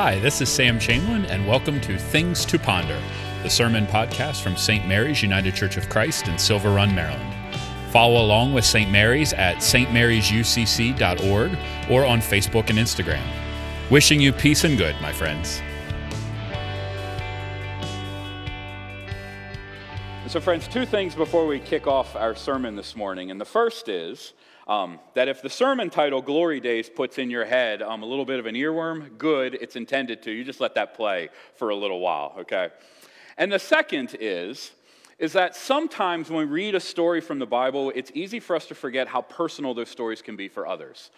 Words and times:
Hi, 0.00 0.14
this 0.20 0.40
is 0.40 0.48
Sam 0.48 0.78
Chamberlain, 0.78 1.24
and 1.24 1.44
welcome 1.44 1.80
to 1.80 1.98
Things 1.98 2.44
to 2.44 2.56
Ponder, 2.56 3.02
the 3.42 3.50
sermon 3.50 3.84
podcast 3.84 4.42
from 4.42 4.56
St. 4.56 4.86
Mary's 4.86 5.24
United 5.24 5.56
Church 5.56 5.76
of 5.76 5.88
Christ 5.88 6.28
in 6.28 6.38
Silver 6.38 6.70
Run, 6.70 6.94
Maryland. 6.94 7.34
Follow 7.90 8.24
along 8.24 8.54
with 8.54 8.64
St. 8.64 8.88
Mary's 8.92 9.32
at 9.32 9.56
stmarysucc.org 9.56 11.50
or 11.90 12.06
on 12.06 12.20
Facebook 12.20 12.70
and 12.70 12.78
Instagram. 12.78 13.26
Wishing 13.90 14.20
you 14.20 14.32
peace 14.32 14.62
and 14.62 14.78
good, 14.78 14.94
my 15.02 15.12
friends. 15.12 15.60
So, 20.28 20.40
friends, 20.40 20.68
two 20.68 20.86
things 20.86 21.16
before 21.16 21.44
we 21.44 21.58
kick 21.58 21.88
off 21.88 22.14
our 22.14 22.36
sermon 22.36 22.76
this 22.76 22.94
morning. 22.94 23.32
And 23.32 23.40
the 23.40 23.44
first 23.44 23.88
is 23.88 24.32
um, 24.68 25.00
that 25.14 25.28
if 25.28 25.40
the 25.40 25.48
sermon 25.48 25.88
title, 25.88 26.20
Glory 26.20 26.60
Days, 26.60 26.90
puts 26.90 27.18
in 27.18 27.30
your 27.30 27.44
head 27.44 27.80
um, 27.80 28.02
a 28.02 28.06
little 28.06 28.26
bit 28.26 28.38
of 28.38 28.46
an 28.46 28.54
earworm, 28.54 29.16
good, 29.16 29.54
it's 29.60 29.76
intended 29.76 30.22
to. 30.22 30.30
You 30.30 30.44
just 30.44 30.60
let 30.60 30.74
that 30.74 30.94
play 30.94 31.30
for 31.56 31.70
a 31.70 31.76
little 31.76 32.00
while, 32.00 32.34
okay? 32.40 32.68
And 33.38 33.50
the 33.50 33.58
second 33.58 34.16
is, 34.20 34.72
is 35.18 35.32
that 35.32 35.56
sometimes 35.56 36.30
when 36.30 36.46
we 36.46 36.52
read 36.52 36.74
a 36.74 36.80
story 36.80 37.20
from 37.20 37.38
the 37.38 37.46
Bible, 37.46 37.92
it's 37.94 38.12
easy 38.14 38.40
for 38.40 38.54
us 38.54 38.66
to 38.66 38.74
forget 38.74 39.08
how 39.08 39.22
personal 39.22 39.74
those 39.74 39.88
stories 39.88 40.22
can 40.22 40.36
be 40.36 40.48
for 40.48 40.66
others. 40.66 41.10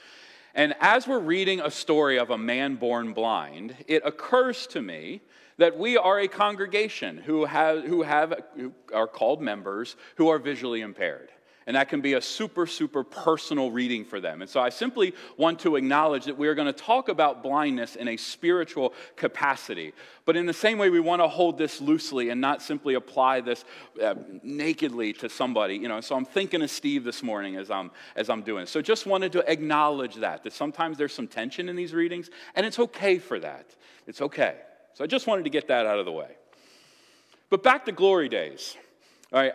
And 0.54 0.74
as 0.80 1.06
we're 1.06 1.18
reading 1.20 1.60
a 1.60 1.70
story 1.70 2.18
of 2.18 2.30
a 2.30 2.38
man 2.38 2.76
born 2.76 3.12
blind, 3.12 3.76
it 3.86 4.02
occurs 4.04 4.66
to 4.68 4.80
me 4.80 5.20
that 5.58 5.76
we 5.76 5.96
are 5.96 6.20
a 6.20 6.28
congregation 6.28 7.18
who, 7.18 7.44
have, 7.44 7.84
who, 7.84 8.02
have, 8.02 8.42
who 8.56 8.72
are 8.94 9.06
called 9.06 9.42
members 9.42 9.96
who 10.16 10.28
are 10.28 10.38
visually 10.38 10.80
impaired. 10.80 11.30
And 11.70 11.76
that 11.76 11.88
can 11.88 12.00
be 12.00 12.14
a 12.14 12.20
super, 12.20 12.66
super 12.66 13.04
personal 13.04 13.70
reading 13.70 14.04
for 14.04 14.20
them. 14.20 14.42
And 14.42 14.50
so 14.50 14.58
I 14.58 14.70
simply 14.70 15.14
want 15.36 15.60
to 15.60 15.76
acknowledge 15.76 16.24
that 16.24 16.36
we 16.36 16.48
are 16.48 16.54
going 16.56 16.66
to 16.66 16.72
talk 16.72 17.08
about 17.08 17.44
blindness 17.44 17.94
in 17.94 18.08
a 18.08 18.16
spiritual 18.16 18.92
capacity. 19.14 19.92
But 20.24 20.36
in 20.36 20.46
the 20.46 20.52
same 20.52 20.78
way, 20.78 20.90
we 20.90 20.98
want 20.98 21.22
to 21.22 21.28
hold 21.28 21.58
this 21.58 21.80
loosely 21.80 22.30
and 22.30 22.40
not 22.40 22.60
simply 22.60 22.94
apply 22.94 23.42
this 23.42 23.64
uh, 24.02 24.16
nakedly 24.42 25.12
to 25.12 25.28
somebody. 25.28 25.76
You 25.76 25.86
know, 25.86 26.00
so 26.00 26.16
I'm 26.16 26.24
thinking 26.24 26.60
of 26.60 26.72
Steve 26.72 27.04
this 27.04 27.22
morning 27.22 27.54
as 27.54 27.70
I'm, 27.70 27.92
as 28.16 28.30
I'm 28.30 28.42
doing. 28.42 28.66
So 28.66 28.82
just 28.82 29.06
wanted 29.06 29.30
to 29.30 29.48
acknowledge 29.48 30.16
that, 30.16 30.42
that 30.42 30.52
sometimes 30.52 30.98
there's 30.98 31.14
some 31.14 31.28
tension 31.28 31.68
in 31.68 31.76
these 31.76 31.94
readings, 31.94 32.30
and 32.56 32.66
it's 32.66 32.80
okay 32.80 33.20
for 33.20 33.38
that. 33.38 33.76
It's 34.08 34.20
okay. 34.20 34.56
So 34.94 35.04
I 35.04 35.06
just 35.06 35.28
wanted 35.28 35.44
to 35.44 35.50
get 35.50 35.68
that 35.68 35.86
out 35.86 36.00
of 36.00 36.04
the 36.04 36.10
way. 36.10 36.32
But 37.48 37.62
back 37.62 37.84
to 37.84 37.92
glory 37.92 38.28
days. 38.28 38.76
All 39.32 39.40
right. 39.40 39.54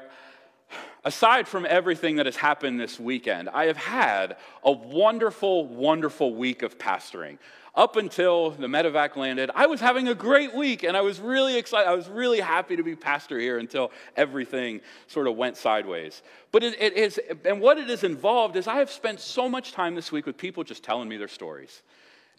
Aside 1.06 1.48
from 1.48 1.68
everything 1.70 2.16
that 2.16 2.26
has 2.26 2.36
happened 2.36 2.80
this 2.80 3.00
weekend, 3.00 3.48
I 3.50 3.66
have 3.66 3.78
had 3.78 4.38
a 4.64 4.72
wonderful, 4.72 5.68
wonderful 5.68 6.34
week 6.34 6.64
of 6.64 6.80
pastoring. 6.80 7.38
Up 7.76 7.96
until 7.96 8.52
the 8.52 8.66
medevac 8.66 9.16
landed, 9.16 9.52
I 9.54 9.68
was 9.68 9.80
having 9.80 10.08
a 10.08 10.16
great 10.16 10.56
week 10.56 10.82
and 10.82 10.98
I 10.98 11.02
was 11.02 11.20
really 11.20 11.58
excited. 11.58 11.88
I 11.88 11.94
was 11.94 12.10
really 12.10 12.40
happy 12.40 12.76
to 12.76 12.82
be 12.82 12.96
pastor 12.96 13.38
here 13.38 13.60
until 13.60 13.92
everything 14.16 14.82
sort 15.06 15.28
of 15.28 15.36
went 15.36 15.58
sideways. 15.58 16.24
But 16.52 16.64
it, 16.64 16.82
it 16.82 16.94
is, 16.94 17.20
and 17.44 17.62
what 17.62 17.78
it 17.78 17.88
is 17.88 18.04
involved 18.04 18.56
is 18.56 18.66
I 18.66 18.78
have 18.78 18.90
spent 18.90 19.20
so 19.20 19.48
much 19.48 19.74
time 19.74 19.94
this 19.94 20.12
week 20.12 20.26
with 20.26 20.38
people 20.38 20.64
just 20.64 20.84
telling 20.84 21.08
me 21.08 21.18
their 21.18 21.28
stories. 21.28 21.84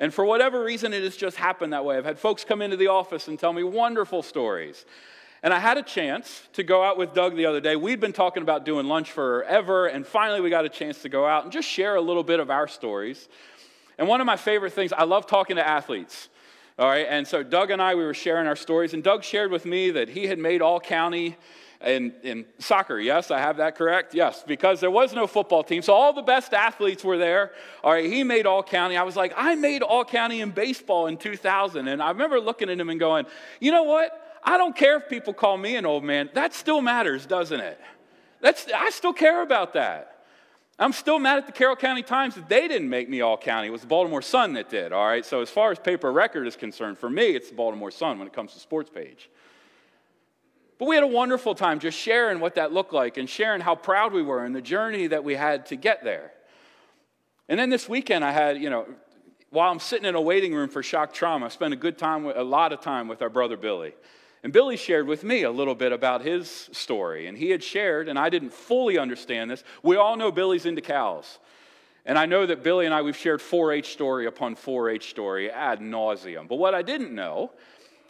And 0.00 0.12
for 0.12 0.25
whatever 0.25 0.64
reason, 0.64 0.92
it 0.92 1.05
has 1.05 1.17
just 1.17 1.37
happened 1.37 1.72
that 1.72 1.84
way. 1.84 1.97
I've 1.97 2.05
had 2.05 2.19
folks 2.19 2.44
come 2.44 2.62
into 2.62 2.77
the 2.77 2.89
office 2.89 3.28
and 3.28 3.39
tell 3.39 3.53
me 3.53 3.62
wonderful 3.62 4.22
stories. 4.22 4.84
And 5.42 5.53
I 5.53 5.59
had 5.59 5.77
a 5.77 5.83
chance 5.83 6.48
to 6.55 6.62
go 6.62 6.83
out 6.83 6.97
with 6.98 7.15
Doug 7.15 7.37
the 7.37 7.47
other 7.47 7.61
day. 7.61 7.77
We'd 7.77 8.01
been 8.01 8.12
talking 8.12 8.42
about 8.42 8.65
doing 8.65 8.87
lunch 8.87 9.11
forever, 9.11 9.87
and 9.87 10.06
finally 10.06 10.41
we 10.41 10.51
got 10.51 10.65
a 10.65 10.69
chance 10.69 11.03
to 11.03 11.09
go 11.09 11.27
out 11.27 11.45
and 11.45 11.53
just 11.53 11.69
share 11.69 11.97
a 11.97 12.01
little 12.01 12.25
bit 12.25 12.41
of 12.41 12.51
our 12.51 12.67
stories. 12.67 13.28
And 13.98 14.09
one 14.09 14.20
of 14.20 14.27
my 14.27 14.37
favorite 14.37 14.73
things, 14.73 14.93
I 14.93 15.05
love 15.05 15.27
talking 15.27 15.56
to 15.56 15.67
athletes. 15.67 16.28
All 16.78 16.89
right, 16.89 17.06
and 17.09 17.27
so 17.27 17.43
Doug 17.43 17.70
and 17.70 17.81
I, 17.81 17.95
we 17.95 18.05
were 18.05 18.15
sharing 18.15 18.47
our 18.47 18.56
stories, 18.56 18.93
and 18.93 19.03
Doug 19.03 19.25
shared 19.25 19.51
with 19.51 19.65
me 19.65 19.91
that 19.93 20.09
he 20.09 20.27
had 20.27 20.39
made 20.39 20.61
all 20.61 20.78
county 20.81 21.37
in, 21.81 22.12
in 22.22 22.44
soccer. 22.59 22.99
Yes, 22.99 23.31
I 23.31 23.39
have 23.39 23.59
that 23.59 23.77
correct. 23.77 24.15
Yes, 24.15 24.44
because 24.47 24.81
there 24.81 24.91
was 24.91 25.12
no 25.12 25.27
football 25.27 25.62
team. 25.62 25.83
So 25.83 25.93
all 25.93 26.12
the 26.12 26.22
best 26.22 26.53
athletes 26.53 27.05
were 27.05 27.19
there. 27.19 27.53
All 27.84 27.93
right, 27.93 28.10
he 28.10 28.25
made 28.25 28.47
all 28.47 28.62
county. 28.62 28.97
I 28.97 29.03
was 29.03 29.16
like, 29.16 29.33
I 29.37 29.55
made 29.55 29.83
all 29.83 30.05
county 30.05 30.41
in 30.41 30.50
baseball 30.50 31.06
in 31.06 31.16
2000. 31.16 31.89
And 31.89 32.03
I 32.03 32.10
remember 32.10 32.41
looking 32.41 32.71
at 32.71 32.78
him 32.78 32.91
and 32.91 33.00
going, 33.00 33.27
you 33.60 33.72
know 33.72 33.84
what? 33.84 34.25
I 34.47 34.57
don't 34.59 34.77
care 34.77 34.97
if 34.97 35.09
people 35.09 35.34
call 35.34 35.59
me 35.59 35.75
an 35.75 35.84
old 35.84 36.05
man. 36.05 36.31
That 36.34 36.55
still 36.55 36.81
matters, 36.81 37.27
doesn't 37.27 37.59
it? 37.59 37.81
That's, 38.41 38.69
I 38.73 38.91
still 38.91 39.12
care 39.12 39.43
about 39.43 39.73
that. 39.75 40.12
I'm 40.79 40.93
still 40.93 41.19
mad 41.19 41.39
at 41.39 41.47
the 41.47 41.53
Carroll 41.53 41.75
County 41.75 42.03
Times 42.03 42.37
that 42.37 42.49
they 42.49 42.69
didn't 42.69 42.89
make 42.89 43.09
me 43.09 43.23
all 43.23 43.37
county. 43.37 43.69
It 43.69 43.71
was 43.71 43.81
the 43.81 43.87
Baltimore 43.87 44.23
Sun 44.23 44.53
that 44.53 44.69
did, 44.69 44.93
all 44.93 45.07
right? 45.07 45.25
So, 45.25 45.41
as 45.41 45.51
far 45.51 45.73
as 45.73 45.79
paper 45.79 46.12
record 46.12 46.47
is 46.47 46.55
concerned, 46.55 46.99
for 46.99 47.09
me, 47.09 47.29
it's 47.29 47.49
the 47.49 47.55
Baltimore 47.57 47.91
Sun 47.91 48.19
when 48.19 48.29
it 48.29 48.34
comes 48.34 48.53
to 48.53 48.61
sports 48.61 48.91
page. 48.91 49.31
But 50.78 50.87
we 50.87 50.95
had 50.95 51.03
a 51.03 51.09
wonderful 51.09 51.55
time 51.55 51.81
just 51.81 51.99
sharing 51.99 52.39
what 52.39 52.57
that 52.57 52.73
looked 52.73 52.93
like 52.93 53.17
and 53.17 53.28
sharing 53.28 53.63
how 53.63 53.75
proud 53.75 54.13
we 54.13 54.23
were 54.23 54.45
and 54.45 54.55
the 54.55 54.61
journey 54.61 55.07
that 55.07 55.25
we 55.25 55.34
had 55.34 55.65
to 55.67 55.77
get 55.77 56.05
there. 56.05 56.33
And 57.49 57.59
then 57.59 57.71
this 57.71 57.89
weekend, 57.89 58.23
I 58.23 58.33
had, 58.33 58.61
you 58.61 58.69
know, 58.69 58.87
while 59.51 59.73
I'm 59.73 59.81
sitting 59.81 60.05
in 60.07 60.15
a 60.15 60.21
waiting 60.21 60.53
room 60.55 60.69
for 60.69 60.83
shock 60.83 61.15
trauma, 61.15 61.47
I 61.47 61.49
spent 61.49 61.73
a 61.73 61.77
good 61.77 61.97
time, 61.97 62.27
a 62.27 62.45
lot 62.45 62.75
of 62.75 62.81
time 62.83 63.09
with 63.09 63.23
our 63.23 63.31
brother 63.31 63.57
Billy. 63.57 63.95
And 64.42 64.52
Billy 64.52 64.76
shared 64.76 65.06
with 65.06 65.24
me 65.24 65.42
a 65.42 65.50
little 65.50 65.74
bit 65.74 65.92
about 65.92 66.22
his 66.22 66.69
story. 66.72 67.26
And 67.26 67.36
he 67.36 67.50
had 67.50 67.62
shared, 67.62 68.08
and 68.08 68.19
I 68.19 68.28
didn't 68.28 68.52
fully 68.52 68.98
understand 68.98 69.50
this. 69.50 69.64
We 69.82 69.97
all 69.97 70.16
know 70.16 70.30
Billy's 70.30 70.66
into 70.66 70.82
cows. 70.82 71.38
And 72.04 72.16
I 72.19 72.26
know 72.26 72.47
that 72.47 72.62
Billy 72.62 72.86
and 72.86 72.94
I, 72.94 73.02
we've 73.02 73.16
shared 73.16 73.42
4 73.42 73.72
H 73.72 73.92
story 73.92 74.26
upon 74.26 74.54
4 74.54 74.91
H 74.91 75.10
story 75.10 75.50
ad 75.50 75.80
nauseum. 75.80 76.47
But 76.47 76.56
what 76.56 76.74
I 76.74 76.82
didn't 76.82 77.12
know 77.12 77.50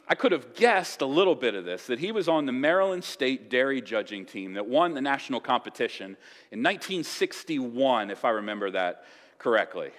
I 0.08 0.14
could 0.14 0.32
have 0.32 0.54
guessed 0.54 1.02
a 1.02 1.06
little 1.06 1.34
bit 1.34 1.54
of 1.54 1.64
this 1.64 1.86
that 1.88 1.98
he 1.98 2.12
was 2.12 2.28
on 2.28 2.46
the 2.46 2.52
Maryland 2.52 3.02
State 3.02 3.50
dairy 3.50 3.80
judging 3.80 4.24
team 4.24 4.54
that 4.54 4.66
won 4.66 4.94
the 4.94 5.00
national 5.00 5.40
competition 5.40 6.16
in 6.52 6.62
1961, 6.62 8.10
if 8.10 8.24
I 8.24 8.30
remember 8.30 8.70
that 8.70 9.04
correctly. 9.38 9.90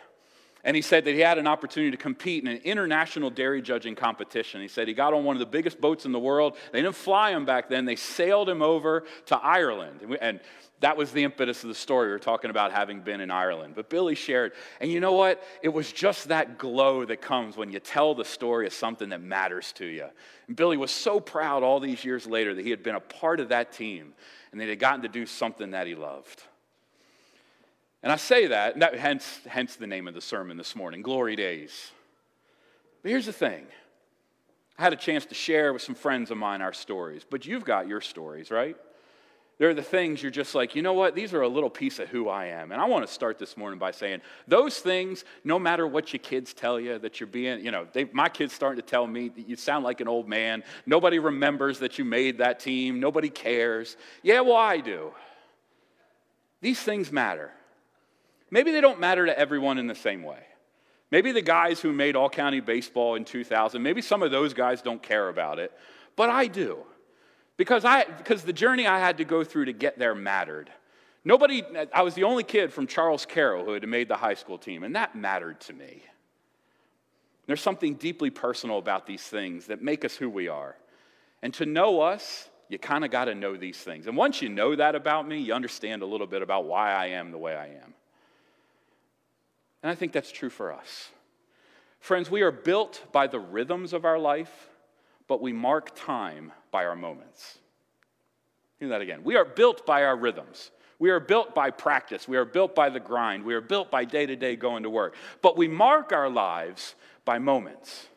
And 0.68 0.76
he 0.76 0.82
said 0.82 1.06
that 1.06 1.14
he 1.14 1.22
had 1.22 1.38
an 1.38 1.48
opportunity 1.48 1.92
to 1.92 1.98
compete 1.98 2.44
in 2.44 2.50
an 2.50 2.58
international 2.66 3.30
dairy 3.30 3.62
judging 3.62 3.96
competition. 3.96 4.60
He 4.60 4.68
said 4.68 4.90
he 4.90 4.94
got 4.94 5.14
on 5.14 5.24
one 5.24 5.38
of 5.38 5.40
the 5.40 5.46
biggest 5.46 5.80
boats 5.80 6.04
in 6.06 6.12
the 6.12 6.20
world. 6.20 6.58
They 6.74 6.82
didn't 6.82 6.98
fly 6.98 7.32
him 7.32 7.46
back 7.46 7.70
then, 7.70 7.86
they 7.86 7.96
sailed 7.96 8.50
him 8.50 8.62
over 8.62 9.06
to 9.28 9.38
Ireland. 9.38 10.18
And 10.20 10.42
that 10.82 10.98
was 10.98 11.14
the 11.14 11.24
impetus 11.24 11.64
of 11.64 11.70
the 11.70 11.74
story. 11.74 12.10
We 12.10 12.14
are 12.16 12.20
talking 12.20 12.50
about 12.50 12.74
having 12.74 13.00
been 13.00 13.22
in 13.22 13.32
Ireland. 13.32 13.76
But 13.78 13.90
Billy 13.90 14.14
shared, 14.14 14.52
and 14.82 14.92
you 14.92 15.00
know 15.00 15.14
what? 15.14 15.42
It 15.64 15.70
was 15.70 15.90
just 15.90 16.28
that 16.28 16.58
glow 16.58 17.06
that 17.06 17.22
comes 17.22 17.56
when 17.56 17.72
you 17.72 17.80
tell 17.80 18.14
the 18.14 18.26
story 18.26 18.68
of 18.68 18.74
something 18.74 19.08
that 19.10 19.22
matters 19.22 19.72
to 19.78 19.86
you. 19.86 20.08
And 20.48 20.58
Billy 20.58 20.76
was 20.76 20.92
so 20.92 21.22
proud 21.22 21.64
all 21.64 21.80
these 21.80 22.04
years 22.04 22.28
later 22.28 22.54
that 22.54 22.66
he 22.66 22.72
had 22.72 22.84
been 22.84 22.96
a 22.96 23.00
part 23.00 23.40
of 23.40 23.48
that 23.50 23.72
team 23.72 24.14
and 24.52 24.60
that 24.60 24.66
he 24.66 24.72
had 24.72 24.80
gotten 24.80 25.04
to 25.04 25.08
do 25.08 25.26
something 25.26 25.72
that 25.72 25.88
he 25.88 25.96
loved. 25.96 26.44
And 28.08 28.14
I 28.14 28.16
say 28.16 28.48
that, 28.48 28.72
and 28.72 28.82
that 28.84 28.98
hence, 28.98 29.42
hence 29.50 29.76
the 29.76 29.86
name 29.86 30.08
of 30.08 30.14
the 30.14 30.22
sermon 30.22 30.56
this 30.56 30.78
morning 30.78 31.02
Glory 31.02 31.36
Days. 31.36 31.92
But 33.04 33.12
here's 33.12 33.26
the 33.26 33.34
thing 33.34 33.68
I 34.78 34.84
had 34.84 34.94
a 34.94 34.96
chance 34.96 35.26
to 35.26 35.36
share 35.36 35.74
with 35.74 35.82
some 35.82 35.94
friends 35.94 36.32
of 36.32 36.38
mine 36.38 36.62
our 36.62 36.72
stories, 36.72 37.26
but 37.30 37.46
you've 37.46 37.66
got 37.66 37.86
your 37.86 38.00
stories, 38.00 38.50
right? 38.50 38.78
There 39.58 39.70
are 39.70 39.74
the 39.74 39.84
things 39.84 40.24
you're 40.24 40.32
just 40.32 40.56
like, 40.56 40.74
you 40.74 40.82
know 40.82 40.94
what? 40.94 41.16
These 41.16 41.34
are 41.34 41.42
a 41.42 41.50
little 41.50 41.70
piece 41.70 42.00
of 42.00 42.08
who 42.08 42.30
I 42.30 42.46
am. 42.46 42.72
And 42.72 42.80
I 42.80 42.86
want 42.86 43.06
to 43.06 43.12
start 43.12 43.40
this 43.40 43.58
morning 43.58 43.78
by 43.78 43.92
saying 43.92 44.22
those 44.48 44.80
things, 44.80 45.26
no 45.44 45.60
matter 45.60 45.86
what 45.86 46.14
your 46.14 46.22
kids 46.22 46.54
tell 46.54 46.80
you 46.80 46.98
that 47.00 47.20
you're 47.20 47.28
being, 47.28 47.60
you 47.60 47.72
know, 47.72 47.88
they, 47.92 48.06
my 48.14 48.30
kids 48.30 48.54
starting 48.54 48.82
to 48.82 48.90
tell 48.90 49.06
me 49.06 49.28
that 49.28 49.50
you 49.50 49.58
sound 49.58 49.84
like 49.84 50.00
an 50.00 50.08
old 50.08 50.30
man. 50.30 50.64
Nobody 50.86 51.20
remembers 51.20 51.80
that 51.80 52.00
you 52.00 52.06
made 52.06 52.38
that 52.38 52.62
team. 52.62 53.02
Nobody 53.02 53.30
cares. 53.30 53.98
Yeah, 54.24 54.40
well, 54.40 54.56
I 54.56 54.78
do. 54.78 55.12
These 56.62 56.80
things 56.80 57.12
matter. 57.12 57.52
Maybe 58.50 58.72
they 58.72 58.82
don't 58.82 59.00
matter 59.00 59.26
to 59.26 59.38
everyone 59.38 59.78
in 59.78 59.88
the 59.88 59.96
same 59.96 60.24
way. 60.24 60.40
Maybe 61.12 61.32
the 61.32 61.42
guys 61.42 61.80
who 61.80 61.94
made 61.94 62.16
all 62.16 62.30
county 62.30 62.60
baseball 62.60 63.16
in 63.16 63.26
2000, 63.26 63.82
maybe 63.82 64.02
some 64.02 64.24
of 64.24 64.32
those 64.32 64.54
guys 64.54 64.82
don't 64.82 65.02
care 65.02 65.30
about 65.30 65.60
it, 65.60 65.72
but 66.16 66.30
I 66.30 66.48
do. 66.48 66.80
Because, 67.56 67.86
I, 67.86 68.04
because 68.04 68.44
the 68.44 68.54
journey 68.54 68.86
I 68.86 69.00
had 69.00 69.18
to 69.18 69.26
go 69.26 69.44
through 69.44 69.66
to 69.66 69.74
get 69.74 69.98
there 69.98 70.14
mattered. 70.14 70.70
Nobody, 71.26 71.64
I 71.94 72.04
was 72.04 72.14
the 72.14 72.24
only 72.24 72.44
kid 72.44 72.72
from 72.72 72.88
Charles 72.88 73.26
Carroll 73.26 73.66
who 73.66 73.74
had 73.74 73.88
made 73.88 74.08
the 74.08 74.16
high 74.16 74.36
school 74.36 74.58
team, 74.58 74.84
and 74.84 74.96
that 74.96 75.16
mattered 75.16 75.60
to 75.62 75.74
me. 75.74 76.04
There's 77.48 77.62
something 77.62 77.96
deeply 77.96 78.30
personal 78.30 78.78
about 78.78 79.08
these 79.08 79.24
things 79.24 79.68
that 79.68 79.82
make 79.82 80.06
us 80.06 80.16
who 80.16 80.30
we 80.30 80.50
are. 80.50 80.76
And 81.42 81.54
to 81.56 81.66
know 81.66 82.02
us, 82.02 82.50
you 82.70 82.78
kind 82.78 83.06
of 83.06 83.12
got 83.12 83.26
to 83.26 83.36
know 83.36 83.56
these 83.56 83.78
things. 83.78 84.08
And 84.08 84.18
once 84.18 84.42
you 84.42 84.50
know 84.50 84.76
that 84.76 84.96
about 84.96 85.28
me, 85.28 85.40
you 85.40 85.54
understand 85.54 86.02
a 86.02 86.06
little 86.06 86.28
bit 86.28 86.42
about 86.42 86.66
why 86.66 86.92
I 86.92 87.08
am 87.08 87.32
the 87.32 87.38
way 87.38 87.56
I 87.56 87.68
am. 87.68 87.94
And 89.84 89.92
I 89.92 89.96
think 89.96 90.12
that's 90.12 90.32
true 90.32 90.50
for 90.50 90.74
us. 90.74 91.10
Friends, 92.00 92.30
we 92.30 92.42
are 92.42 92.52
built 92.52 93.04
by 93.12 93.28
the 93.28 93.40
rhythms 93.40 93.94
of 93.94 94.06
our 94.06 94.20
life, 94.20 94.70
but 95.28 95.42
we 95.42 95.54
mark 95.54 95.96
time 95.96 96.52
by 96.72 96.86
our 96.86 96.96
moments. 96.96 97.60
Hear 98.80 98.90
that 98.90 99.02
again. 99.02 99.24
We 99.24 99.36
are 99.36 99.46
built 99.46 99.86
by 99.86 100.04
our 100.04 100.16
rhythms. 100.16 100.72
We 101.00 101.10
are 101.10 101.20
built 101.20 101.54
by 101.54 101.70
practice. 101.70 102.28
We 102.28 102.38
are 102.38 102.46
built 102.46 102.74
by 102.76 102.90
the 102.90 103.00
grind. 103.00 103.44
We 103.44 103.54
are 103.54 103.62
built 103.62 103.92
by 103.92 104.06
day 104.06 104.26
to 104.26 104.36
day 104.36 104.56
going 104.56 104.84
to 104.84 104.90
work. 104.90 105.16
But 105.42 105.58
we 105.58 105.68
mark 105.68 106.12
our 106.12 106.30
lives 106.30 106.96
by 107.26 107.40
moments. 107.40 108.08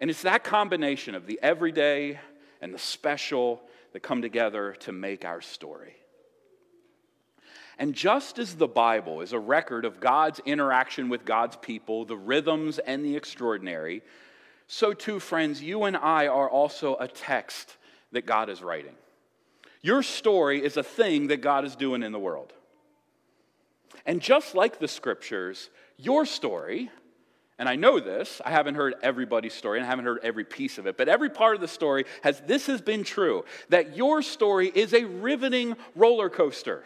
And 0.00 0.10
it's 0.10 0.22
that 0.22 0.44
combination 0.44 1.14
of 1.14 1.26
the 1.26 1.38
everyday 1.42 2.20
and 2.60 2.72
the 2.72 2.78
special 2.78 3.62
that 3.92 4.00
come 4.00 4.22
together 4.22 4.74
to 4.80 4.92
make 4.92 5.24
our 5.24 5.40
story. 5.40 5.97
And 7.78 7.94
just 7.94 8.38
as 8.38 8.56
the 8.56 8.66
Bible 8.66 9.20
is 9.20 9.32
a 9.32 9.38
record 9.38 9.84
of 9.84 10.00
God's 10.00 10.40
interaction 10.44 11.08
with 11.08 11.24
God's 11.24 11.56
people, 11.56 12.04
the 12.04 12.16
rhythms 12.16 12.78
and 12.80 13.04
the 13.04 13.16
extraordinary, 13.16 14.02
so 14.66 14.92
too, 14.92 15.20
friends, 15.20 15.62
you 15.62 15.84
and 15.84 15.96
I 15.96 16.26
are 16.26 16.50
also 16.50 16.96
a 16.96 17.08
text 17.08 17.76
that 18.12 18.26
God 18.26 18.50
is 18.50 18.62
writing. 18.62 18.94
Your 19.80 20.02
story 20.02 20.62
is 20.62 20.76
a 20.76 20.82
thing 20.82 21.28
that 21.28 21.40
God 21.40 21.64
is 21.64 21.76
doing 21.76 22.02
in 22.02 22.12
the 22.12 22.18
world. 22.18 22.52
And 24.04 24.20
just 24.20 24.54
like 24.54 24.78
the 24.78 24.88
scriptures, 24.88 25.70
your 25.96 26.26
story, 26.26 26.90
and 27.58 27.68
I 27.68 27.76
know 27.76 28.00
this, 28.00 28.40
I 28.44 28.50
haven't 28.50 28.74
heard 28.74 28.94
everybody's 29.02 29.54
story 29.54 29.78
and 29.78 29.86
I 29.86 29.88
haven't 29.90 30.04
heard 30.04 30.20
every 30.22 30.44
piece 30.44 30.78
of 30.78 30.86
it, 30.86 30.96
but 30.96 31.08
every 31.08 31.30
part 31.30 31.54
of 31.54 31.60
the 31.60 31.68
story 31.68 32.04
has 32.22 32.40
this 32.40 32.66
has 32.66 32.80
been 32.80 33.04
true 33.04 33.44
that 33.68 33.96
your 33.96 34.22
story 34.22 34.70
is 34.74 34.94
a 34.94 35.04
riveting 35.04 35.76
roller 35.94 36.28
coaster. 36.28 36.84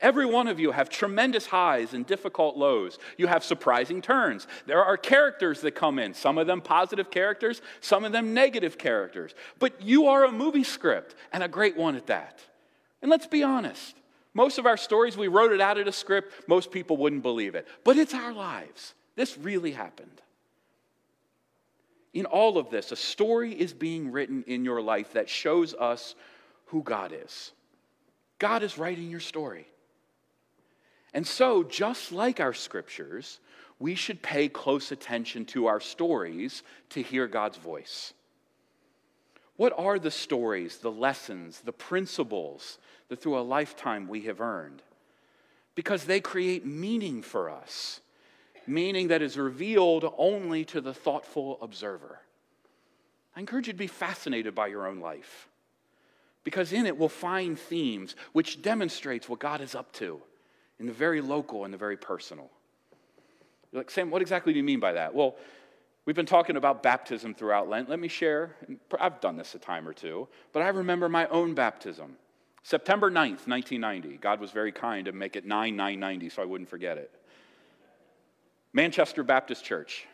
Every 0.00 0.26
one 0.26 0.46
of 0.46 0.60
you 0.60 0.70
have 0.70 0.88
tremendous 0.88 1.46
highs 1.46 1.92
and 1.92 2.06
difficult 2.06 2.56
lows. 2.56 2.98
You 3.16 3.26
have 3.26 3.42
surprising 3.42 4.00
turns. 4.00 4.46
There 4.66 4.84
are 4.84 4.96
characters 4.96 5.60
that 5.62 5.72
come 5.72 5.98
in, 5.98 6.14
some 6.14 6.38
of 6.38 6.46
them 6.46 6.60
positive 6.60 7.10
characters, 7.10 7.60
some 7.80 8.04
of 8.04 8.12
them 8.12 8.32
negative 8.32 8.78
characters. 8.78 9.34
But 9.58 9.82
you 9.82 10.06
are 10.06 10.24
a 10.24 10.32
movie 10.32 10.64
script, 10.64 11.16
and 11.32 11.42
a 11.42 11.48
great 11.48 11.76
one 11.76 11.96
at 11.96 12.06
that. 12.06 12.38
And 13.02 13.10
let's 13.10 13.26
be 13.26 13.42
honest 13.42 13.96
most 14.34 14.58
of 14.58 14.66
our 14.66 14.76
stories, 14.76 15.16
we 15.16 15.26
wrote 15.26 15.50
it 15.50 15.60
out 15.60 15.78
of 15.78 15.86
a 15.88 15.92
script, 15.92 16.48
most 16.48 16.70
people 16.70 16.96
wouldn't 16.96 17.22
believe 17.22 17.56
it. 17.56 17.66
But 17.82 17.96
it's 17.96 18.14
our 18.14 18.32
lives. 18.32 18.94
This 19.16 19.36
really 19.36 19.72
happened. 19.72 20.22
In 22.14 22.24
all 22.24 22.56
of 22.56 22.70
this, 22.70 22.92
a 22.92 22.96
story 22.96 23.52
is 23.52 23.72
being 23.72 24.12
written 24.12 24.44
in 24.46 24.64
your 24.64 24.80
life 24.80 25.14
that 25.14 25.28
shows 25.28 25.74
us 25.74 26.14
who 26.66 26.84
God 26.84 27.12
is. 27.12 27.50
God 28.38 28.62
is 28.62 28.78
writing 28.78 29.10
your 29.10 29.18
story. 29.18 29.66
And 31.14 31.26
so, 31.26 31.62
just 31.62 32.12
like 32.12 32.40
our 32.40 32.52
scriptures, 32.52 33.40
we 33.78 33.94
should 33.94 34.22
pay 34.22 34.48
close 34.48 34.92
attention 34.92 35.44
to 35.46 35.66
our 35.66 35.80
stories 35.80 36.62
to 36.90 37.02
hear 37.02 37.26
God's 37.26 37.56
voice. 37.56 38.12
What 39.56 39.72
are 39.76 39.98
the 39.98 40.10
stories, 40.10 40.78
the 40.78 40.90
lessons, 40.90 41.60
the 41.60 41.72
principles 41.72 42.78
that 43.08 43.20
through 43.20 43.38
a 43.38 43.40
lifetime 43.40 44.06
we 44.06 44.22
have 44.22 44.40
earned? 44.40 44.82
Because 45.74 46.04
they 46.04 46.20
create 46.20 46.66
meaning 46.66 47.22
for 47.22 47.50
us, 47.50 48.00
meaning 48.66 49.08
that 49.08 49.22
is 49.22 49.36
revealed 49.36 50.12
only 50.18 50.64
to 50.66 50.80
the 50.80 50.94
thoughtful 50.94 51.58
observer. 51.62 52.20
I 53.34 53.40
encourage 53.40 53.68
you 53.68 53.72
to 53.72 53.78
be 53.78 53.86
fascinated 53.86 54.54
by 54.54 54.66
your 54.66 54.86
own 54.86 55.00
life, 55.00 55.48
because 56.44 56.72
in 56.72 56.86
it 56.86 56.96
we'll 56.96 57.08
find 57.08 57.58
themes 57.58 58.16
which 58.32 58.60
demonstrates 58.60 59.28
what 59.28 59.38
God 59.38 59.60
is 59.60 59.74
up 59.74 59.92
to 59.94 60.20
in 60.80 60.86
the 60.86 60.92
very 60.92 61.20
local 61.20 61.64
and 61.64 61.72
the 61.72 61.78
very 61.78 61.96
personal. 61.96 62.50
You're 63.72 63.80
like, 63.80 63.90
Sam, 63.90 64.10
what 64.10 64.22
exactly 64.22 64.52
do 64.52 64.58
you 64.58 64.64
mean 64.64 64.80
by 64.80 64.92
that? 64.92 65.14
Well, 65.14 65.36
we've 66.04 66.16
been 66.16 66.26
talking 66.26 66.56
about 66.56 66.82
baptism 66.82 67.34
throughout 67.34 67.68
Lent. 67.68 67.88
Let 67.88 67.98
me 67.98 68.08
share. 68.08 68.56
I've 68.98 69.20
done 69.20 69.36
this 69.36 69.54
a 69.54 69.58
time 69.58 69.86
or 69.86 69.92
two, 69.92 70.28
but 70.52 70.62
I 70.62 70.68
remember 70.68 71.08
my 71.08 71.26
own 71.28 71.54
baptism. 71.54 72.16
September 72.62 73.10
9th, 73.10 73.46
1990. 73.46 74.18
God 74.18 74.40
was 74.40 74.50
very 74.50 74.72
kind 74.72 75.06
to 75.06 75.12
make 75.12 75.36
it 75.36 75.44
9 75.44 75.76
990 75.76 76.28
so 76.30 76.42
I 76.42 76.44
wouldn't 76.44 76.68
forget 76.68 76.98
it. 76.98 77.10
Manchester 78.72 79.22
Baptist 79.22 79.64
Church. 79.64 80.06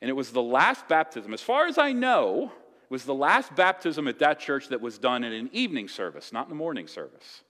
And 0.00 0.10
it 0.10 0.12
was 0.12 0.30
the 0.30 0.42
last 0.42 0.86
baptism, 0.88 1.32
as 1.32 1.40
far 1.40 1.66
as 1.66 1.78
I 1.78 1.92
know, 1.92 2.52
was 2.88 3.04
the 3.04 3.14
last 3.14 3.54
baptism 3.54 4.06
at 4.06 4.18
that 4.18 4.38
church 4.38 4.68
that 4.68 4.80
was 4.80 4.98
done 4.98 5.24
in 5.24 5.32
an 5.32 5.50
evening 5.52 5.88
service, 5.88 6.32
not 6.32 6.44
in 6.44 6.50
the 6.50 6.56
morning 6.56 6.86
service. 6.86 7.42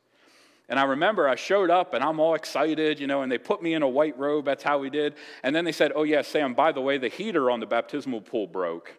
And 0.69 0.81
I 0.81 0.85
remember 0.85 1.29
I 1.29 1.37
showed 1.37 1.71
up 1.71 1.95
and 1.95 2.03
I'm 2.03 2.19
all 2.19 2.35
excited, 2.35 2.99
you 2.99 3.07
know, 3.07 3.23
and 3.23 3.31
they 3.31 3.39
put 3.39 3.63
me 3.63 3.75
in 3.75 3.83
a 3.83 3.89
white 3.89 4.19
robe. 4.19 4.45
That's 4.45 4.65
how 4.65 4.79
we 4.79 4.91
did. 4.91 5.15
And 5.43 5.55
then 5.55 5.65
they 5.65 5.73
said, 5.73 5.93
Oh, 5.95 6.03
yeah, 6.03 6.23
Sam, 6.23 6.55
by 6.55 6.73
the 6.73 6.81
way, 6.81 6.99
the 6.99 7.09
heater 7.09 7.51
on 7.51 7.61
the 7.61 7.67
baptismal 7.67 8.23
pool 8.23 8.47
broke. 8.47 8.99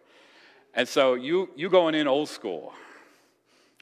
And 0.74 0.88
so 0.88 1.14
you, 1.14 1.50
you 1.56 1.68
going 1.68 1.94
in 1.94 2.06
old 2.06 2.28
school. 2.28 2.72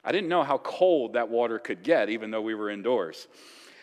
I 0.05 0.13
didn't 0.13 0.29
know 0.29 0.45
how 0.45 0.59
cold 0.59 1.15
that 1.15 1.29
water 1.29 1.59
could 1.59 1.83
get, 1.83 2.09
even 2.11 2.31
though 2.31 2.43
we 2.43 2.55
were 2.55 2.71
indoors. 2.71 3.29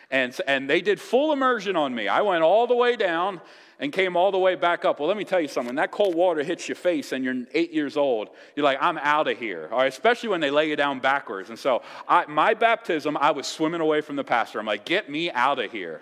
And, 0.09 0.35
and 0.47 0.69
they 0.69 0.81
did 0.81 1.01
full 1.01 1.33
immersion 1.33 1.75
on 1.75 1.93
me. 1.93 2.07
I 2.07 2.21
went 2.21 2.43
all 2.43 2.67
the 2.67 2.75
way 2.75 2.95
down 2.95 3.41
and 3.79 3.91
came 3.91 4.15
all 4.15 4.31
the 4.31 4.37
way 4.37 4.55
back 4.55 4.85
up. 4.85 4.99
Well, 4.99 5.07
let 5.07 5.17
me 5.17 5.23
tell 5.23 5.41
you 5.41 5.47
something. 5.47 5.75
That 5.75 5.91
cold 5.91 6.15
water 6.15 6.43
hits 6.43 6.67
your 6.67 6.75
face 6.75 7.11
and 7.11 7.23
you're 7.23 7.43
eight 7.53 7.73
years 7.73 7.97
old. 7.97 8.29
You're 8.55 8.63
like, 8.63 8.77
I'm 8.81 8.97
out 8.99 9.27
of 9.27 9.37
here. 9.37 9.69
All 9.71 9.79
right, 9.79 9.87
especially 9.87 10.29
when 10.29 10.41
they 10.41 10.51
lay 10.51 10.69
you 10.69 10.75
down 10.75 10.99
backwards. 10.99 11.49
And 11.49 11.57
so, 11.57 11.81
I, 12.07 12.25
my 12.27 12.53
baptism, 12.53 13.17
I 13.17 13.31
was 13.31 13.47
swimming 13.47 13.81
away 13.81 14.01
from 14.01 14.15
the 14.15 14.23
pastor. 14.23 14.59
I'm 14.59 14.65
like, 14.65 14.85
get 14.85 15.09
me 15.09 15.31
out 15.31 15.59
of 15.59 15.71
here. 15.71 16.01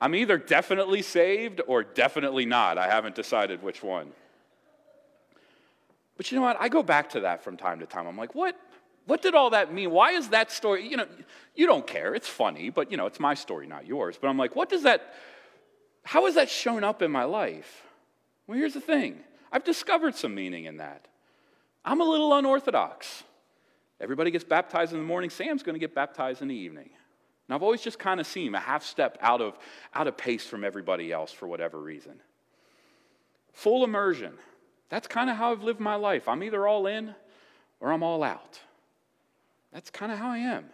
I'm 0.00 0.14
either 0.14 0.38
definitely 0.38 1.02
saved 1.02 1.60
or 1.66 1.82
definitely 1.82 2.46
not. 2.46 2.78
I 2.78 2.88
haven't 2.88 3.14
decided 3.14 3.62
which 3.62 3.82
one. 3.82 4.10
But 6.16 6.30
you 6.30 6.38
know 6.38 6.44
what? 6.44 6.56
I 6.60 6.68
go 6.68 6.82
back 6.82 7.10
to 7.10 7.20
that 7.20 7.42
from 7.42 7.56
time 7.56 7.80
to 7.80 7.86
time. 7.86 8.06
I'm 8.06 8.16
like, 8.16 8.34
what? 8.34 8.58
What 9.06 9.20
did 9.20 9.34
all 9.34 9.50
that 9.50 9.72
mean? 9.72 9.90
Why 9.90 10.12
is 10.12 10.28
that 10.30 10.50
story? 10.50 10.88
You 10.88 10.96
know, 10.96 11.06
you 11.54 11.66
don't 11.66 11.86
care. 11.86 12.14
It's 12.14 12.28
funny, 12.28 12.70
but 12.70 12.90
you 12.90 12.96
know, 12.96 13.06
it's 13.06 13.20
my 13.20 13.34
story, 13.34 13.66
not 13.66 13.86
yours. 13.86 14.16
But 14.20 14.28
I'm 14.28 14.38
like, 14.38 14.56
what 14.56 14.68
does 14.68 14.84
that 14.84 15.14
how 16.04 16.26
has 16.26 16.34
that 16.34 16.48
shown 16.48 16.84
up 16.84 17.02
in 17.02 17.10
my 17.10 17.24
life? 17.24 17.82
Well, 18.46 18.58
here's 18.58 18.74
the 18.74 18.80
thing 18.80 19.18
I've 19.50 19.64
discovered 19.64 20.14
some 20.14 20.34
meaning 20.34 20.66
in 20.66 20.76
that. 20.76 21.06
I'm 21.84 22.00
a 22.00 22.04
little 22.04 22.32
unorthodox. 22.34 23.24
Everybody 24.00 24.30
gets 24.30 24.44
baptized 24.44 24.92
in 24.92 24.98
the 24.98 25.04
morning, 25.04 25.30
Sam's 25.30 25.62
going 25.62 25.74
to 25.74 25.80
get 25.80 25.94
baptized 25.94 26.42
in 26.42 26.48
the 26.48 26.54
evening. 26.54 26.90
And 27.46 27.54
I've 27.54 27.62
always 27.62 27.82
just 27.82 27.98
kind 27.98 28.20
of 28.20 28.26
seen 28.26 28.54
a 28.54 28.60
half 28.60 28.84
step 28.84 29.18
out 29.20 29.40
of, 29.40 29.58
out 29.94 30.06
of 30.06 30.16
pace 30.16 30.46
from 30.46 30.64
everybody 30.64 31.12
else 31.12 31.30
for 31.30 31.46
whatever 31.46 31.78
reason. 31.78 32.14
Full 33.52 33.84
immersion. 33.84 34.32
That's 34.88 35.06
kind 35.06 35.30
of 35.30 35.36
how 35.36 35.52
I've 35.52 35.62
lived 35.62 35.80
my 35.80 35.94
life. 35.94 36.26
I'm 36.28 36.42
either 36.42 36.66
all 36.66 36.86
in 36.86 37.14
or 37.80 37.92
I'm 37.92 38.02
all 38.02 38.22
out. 38.22 38.58
That's 39.72 39.90
kind 39.90 40.10
of 40.10 40.18
how 40.18 40.30
I 40.30 40.38
am. 40.38 40.66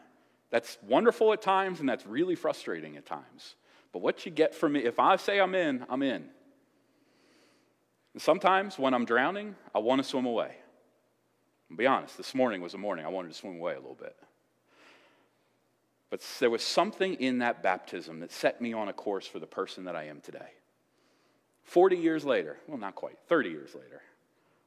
That's 0.51 0.79
wonderful 0.87 1.33
at 1.33 1.43
times 1.43 1.81
and 1.81 1.89
that's 1.89 2.07
really 2.07 2.35
frustrating 2.35 2.97
at 2.97 3.07
times. 3.07 3.55
But 3.93 4.03
what 4.03 4.25
you 4.25 4.33
get 4.33 4.55
from 4.55 4.73
me, 4.73 4.81
if 4.81 4.99
I 4.99 5.17
say 5.17 5.41
I'm 5.41 5.55
in, 5.55 5.85
I'm 5.89 6.03
in. 6.03 6.25
And 8.13 8.23
sometimes 8.23 8.79
when 8.79 8.95
I'm 8.95 9.05
drowning, 9.05 9.57
I 9.75 9.79
want 9.79 10.03
to 10.03 10.09
swim 10.09 10.27
away. 10.27 10.55
I'll 11.71 11.77
be 11.77 11.87
honest, 11.87 12.17
this 12.17 12.35
morning 12.35 12.61
was 12.61 12.75
a 12.75 12.79
morning 12.79 13.05
I 13.05 13.09
wanted 13.09 13.29
to 13.29 13.35
swim 13.35 13.57
away 13.57 13.75
a 13.75 13.81
little 13.81 13.95
bit. 13.95 14.17
But 16.11 16.21
there 16.41 16.51
was 16.51 16.65
something 16.65 17.15
in 17.15 17.39
that 17.39 17.63
baptism 17.63 18.21
that 18.21 18.33
set 18.33 18.61
me 18.61 18.73
on 18.73 18.89
a 18.89 18.93
course 18.93 19.27
for 19.27 19.39
the 19.39 19.47
person 19.47 19.85
that 19.85 19.95
I 19.95 20.05
am 20.05 20.21
today. 20.21 20.51
40 21.63 21.97
years 21.97 22.25
later, 22.25 22.59
well, 22.67 22.79
not 22.79 22.97
quite, 22.97 23.17
30 23.29 23.51
years 23.51 23.75
later, 23.77 24.03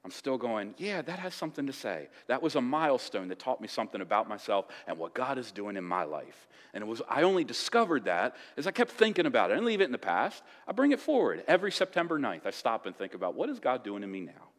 I'm 0.05 0.11
still 0.11 0.37
going, 0.37 0.75
yeah, 0.77 1.01
that 1.01 1.19
has 1.19 1.33
something 1.33 1.65
to 1.67 1.73
say. 1.73 2.09
That 2.27 2.41
was 2.41 2.55
a 2.55 2.61
milestone 2.61 3.29
that 3.29 3.39
taught 3.39 3.61
me 3.61 3.69
something 3.69 4.01
about 4.01 4.27
myself 4.27 4.65
and 4.85 4.97
what 4.97 5.13
God 5.13 5.37
is 5.37 5.51
doing 5.51 5.77
in 5.77 5.83
my 5.83 6.03
life. 6.03 6.47
And 6.73 6.81
it 6.83 6.87
was 6.87 7.01
I 7.07 7.21
only 7.21 7.45
discovered 7.45 8.05
that 8.05 8.35
as 8.57 8.67
I 8.67 8.71
kept 8.71 8.91
thinking 8.91 9.25
about 9.25 9.49
it. 9.49 9.53
I 9.53 9.55
didn't 9.55 9.67
leave 9.67 9.81
it 9.81 9.85
in 9.85 9.91
the 9.93 9.97
past. 9.97 10.43
I 10.67 10.73
bring 10.73 10.91
it 10.91 10.99
forward. 10.99 11.43
Every 11.47 11.71
September 11.71 12.19
9th, 12.19 12.45
I 12.45 12.51
stop 12.51 12.85
and 12.85 12.97
think 12.97 13.13
about 13.13 13.35
what 13.35 13.49
is 13.49 13.59
God 13.59 13.83
doing 13.83 14.03
in 14.03 14.11
me 14.11 14.21
now? 14.21 14.49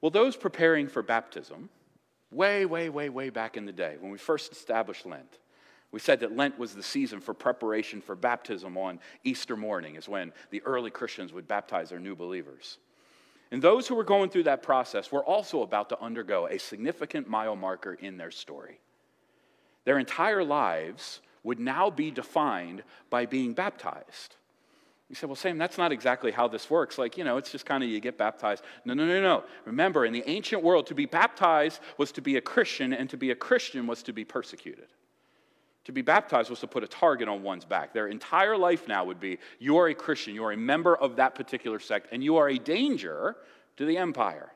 Well, 0.00 0.10
those 0.10 0.36
preparing 0.36 0.86
for 0.88 1.02
baptism, 1.02 1.68
way, 2.30 2.64
way, 2.64 2.88
way, 2.88 3.08
way 3.08 3.30
back 3.30 3.56
in 3.56 3.66
the 3.66 3.72
day, 3.72 3.96
when 3.98 4.12
we 4.12 4.18
first 4.18 4.52
established 4.52 5.04
Lent, 5.04 5.38
we 5.90 6.00
said 6.00 6.20
that 6.20 6.36
Lent 6.36 6.58
was 6.58 6.74
the 6.74 6.82
season 6.82 7.20
for 7.20 7.32
preparation 7.32 8.00
for 8.00 8.14
baptism 8.14 8.76
on 8.76 9.00
Easter 9.24 9.56
morning, 9.56 9.94
is 9.96 10.08
when 10.08 10.32
the 10.50 10.62
early 10.62 10.90
Christians 10.90 11.32
would 11.32 11.48
baptize 11.48 11.90
their 11.90 11.98
new 11.98 12.14
believers. 12.14 12.78
And 13.50 13.62
those 13.62 13.88
who 13.88 13.94
were 13.94 14.04
going 14.04 14.28
through 14.28 14.42
that 14.42 14.62
process 14.62 15.10
were 15.10 15.24
also 15.24 15.62
about 15.62 15.88
to 15.88 16.00
undergo 16.00 16.46
a 16.46 16.58
significant 16.58 17.28
mile 17.28 17.56
marker 17.56 17.94
in 17.94 18.18
their 18.18 18.30
story. 18.30 18.78
Their 19.84 19.98
entire 19.98 20.44
lives 20.44 21.20
would 21.42 21.58
now 21.58 21.88
be 21.88 22.10
defined 22.10 22.82
by 23.08 23.24
being 23.24 23.54
baptized. 23.54 24.36
You 25.08 25.14
say, 25.14 25.26
well, 25.26 25.36
Sam, 25.36 25.56
that's 25.56 25.78
not 25.78 25.90
exactly 25.90 26.30
how 26.30 26.48
this 26.48 26.68
works. 26.68 26.98
Like, 26.98 27.16
you 27.16 27.24
know, 27.24 27.38
it's 27.38 27.50
just 27.50 27.64
kind 27.64 27.82
of 27.82 27.88
you 27.88 27.98
get 27.98 28.18
baptized. 28.18 28.62
No, 28.84 28.92
no, 28.92 29.06
no, 29.06 29.22
no. 29.22 29.44
Remember, 29.64 30.04
in 30.04 30.12
the 30.12 30.28
ancient 30.28 30.62
world, 30.62 30.86
to 30.88 30.94
be 30.94 31.06
baptized 31.06 31.80
was 31.96 32.12
to 32.12 32.20
be 32.20 32.36
a 32.36 32.42
Christian, 32.42 32.92
and 32.92 33.08
to 33.08 33.16
be 33.16 33.30
a 33.30 33.34
Christian 33.34 33.86
was 33.86 34.02
to 34.02 34.12
be 34.12 34.24
persecuted. 34.24 34.88
To 35.88 35.92
be 35.92 36.02
baptized 36.02 36.50
was 36.50 36.60
to 36.60 36.66
put 36.66 36.84
a 36.84 36.86
target 36.86 37.28
on 37.28 37.42
one's 37.42 37.64
back. 37.64 37.94
Their 37.94 38.08
entire 38.08 38.58
life 38.58 38.86
now 38.86 39.04
would 39.04 39.18
be 39.18 39.38
you 39.58 39.78
are 39.78 39.88
a 39.88 39.94
Christian, 39.94 40.34
you 40.34 40.44
are 40.44 40.52
a 40.52 40.56
member 40.56 40.94
of 40.94 41.16
that 41.16 41.34
particular 41.34 41.78
sect, 41.78 42.08
and 42.12 42.22
you 42.22 42.36
are 42.36 42.50
a 42.50 42.58
danger 42.58 43.36
to 43.78 43.86
the 43.86 43.96
empire. 43.96 44.52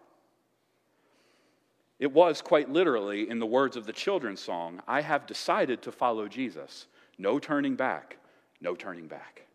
It 1.98 2.12
was 2.12 2.42
quite 2.42 2.68
literally, 2.68 3.30
in 3.30 3.38
the 3.38 3.46
words 3.46 3.78
of 3.78 3.86
the 3.86 3.94
children's 3.94 4.42
song, 4.42 4.82
I 4.86 5.00
have 5.00 5.26
decided 5.26 5.80
to 5.80 5.90
follow 5.90 6.28
Jesus. 6.28 6.86
No 7.16 7.38
turning 7.38 7.76
back, 7.76 8.18
no 8.60 8.74
turning 8.74 9.06
back. 9.06 9.46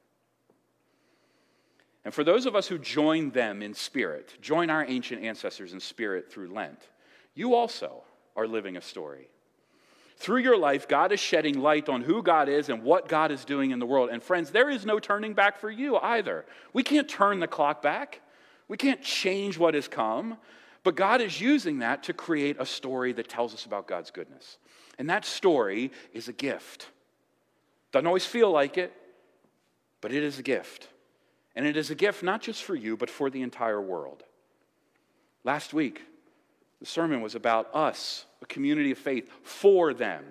And 2.05 2.11
for 2.11 2.23
those 2.23 2.47
of 2.47 2.55
us 2.55 2.65
who 2.65 2.79
join 2.79 3.29
them 3.29 3.61
in 3.61 3.75
spirit, 3.75 4.35
join 4.41 4.71
our 4.71 4.83
ancient 4.83 5.23
ancestors 5.23 5.73
in 5.73 5.79
spirit 5.79 6.31
through 6.31 6.51
Lent, 6.51 6.89
you 7.35 7.53
also 7.53 8.01
are 8.35 8.47
living 8.47 8.77
a 8.77 8.81
story. 8.81 9.29
Through 10.17 10.41
your 10.41 10.57
life, 10.57 10.87
God 10.87 11.11
is 11.11 11.19
shedding 11.19 11.59
light 11.59 11.89
on 11.89 12.01
who 12.01 12.23
God 12.23 12.49
is 12.49 12.69
and 12.69 12.83
what 12.83 13.07
God 13.07 13.31
is 13.31 13.45
doing 13.45 13.69
in 13.69 13.77
the 13.77 13.85
world. 13.85 14.09
And 14.11 14.21
friends, 14.21 14.49
there 14.49 14.69
is 14.69 14.85
no 14.85 14.99
turning 14.99 15.33
back 15.33 15.59
for 15.59 15.69
you 15.69 15.97
either. 15.97 16.43
We 16.73 16.81
can't 16.81 17.07
turn 17.07 17.39
the 17.39 17.47
clock 17.47 17.81
back, 17.81 18.21
we 18.67 18.77
can't 18.77 19.01
change 19.01 19.57
what 19.57 19.73
has 19.75 19.87
come. 19.87 20.37
But 20.83 20.95
God 20.95 21.19
is 21.19 21.41
using 21.41 21.79
that 21.79 22.03
to 22.03 22.13
create 22.13 22.55
a 22.59 22.65
story 22.65 23.11
that 23.13 23.27
tells 23.27 23.53
us 23.53 23.65
about 23.65 23.87
God's 23.87 24.09
goodness. 24.09 24.57
And 24.97 25.09
that 25.09 25.25
story 25.25 25.91
is 26.13 26.29
a 26.29 26.33
gift. 26.33 26.87
Doesn't 27.91 28.07
always 28.07 28.25
feel 28.25 28.51
like 28.51 28.77
it, 28.77 28.93
but 29.99 30.13
it 30.13 30.23
is 30.23 30.39
a 30.39 30.43
gift. 30.43 30.87
And 31.57 31.65
it 31.65 31.75
is 31.75 31.89
a 31.89 31.95
gift 31.95 32.23
not 32.23 32.41
just 32.41 32.63
for 32.63 32.73
you, 32.73 32.95
but 32.95 33.09
for 33.09 33.29
the 33.29 33.41
entire 33.41 33.81
world. 33.81 34.23
Last 35.43 35.73
week, 35.73 36.03
the 36.79 36.85
sermon 36.85 37.21
was 37.21 37.35
about 37.35 37.73
us, 37.75 38.25
community 38.47 38.91
of 38.91 38.97
faith, 38.97 39.29
for 39.43 39.93
them. 39.93 40.23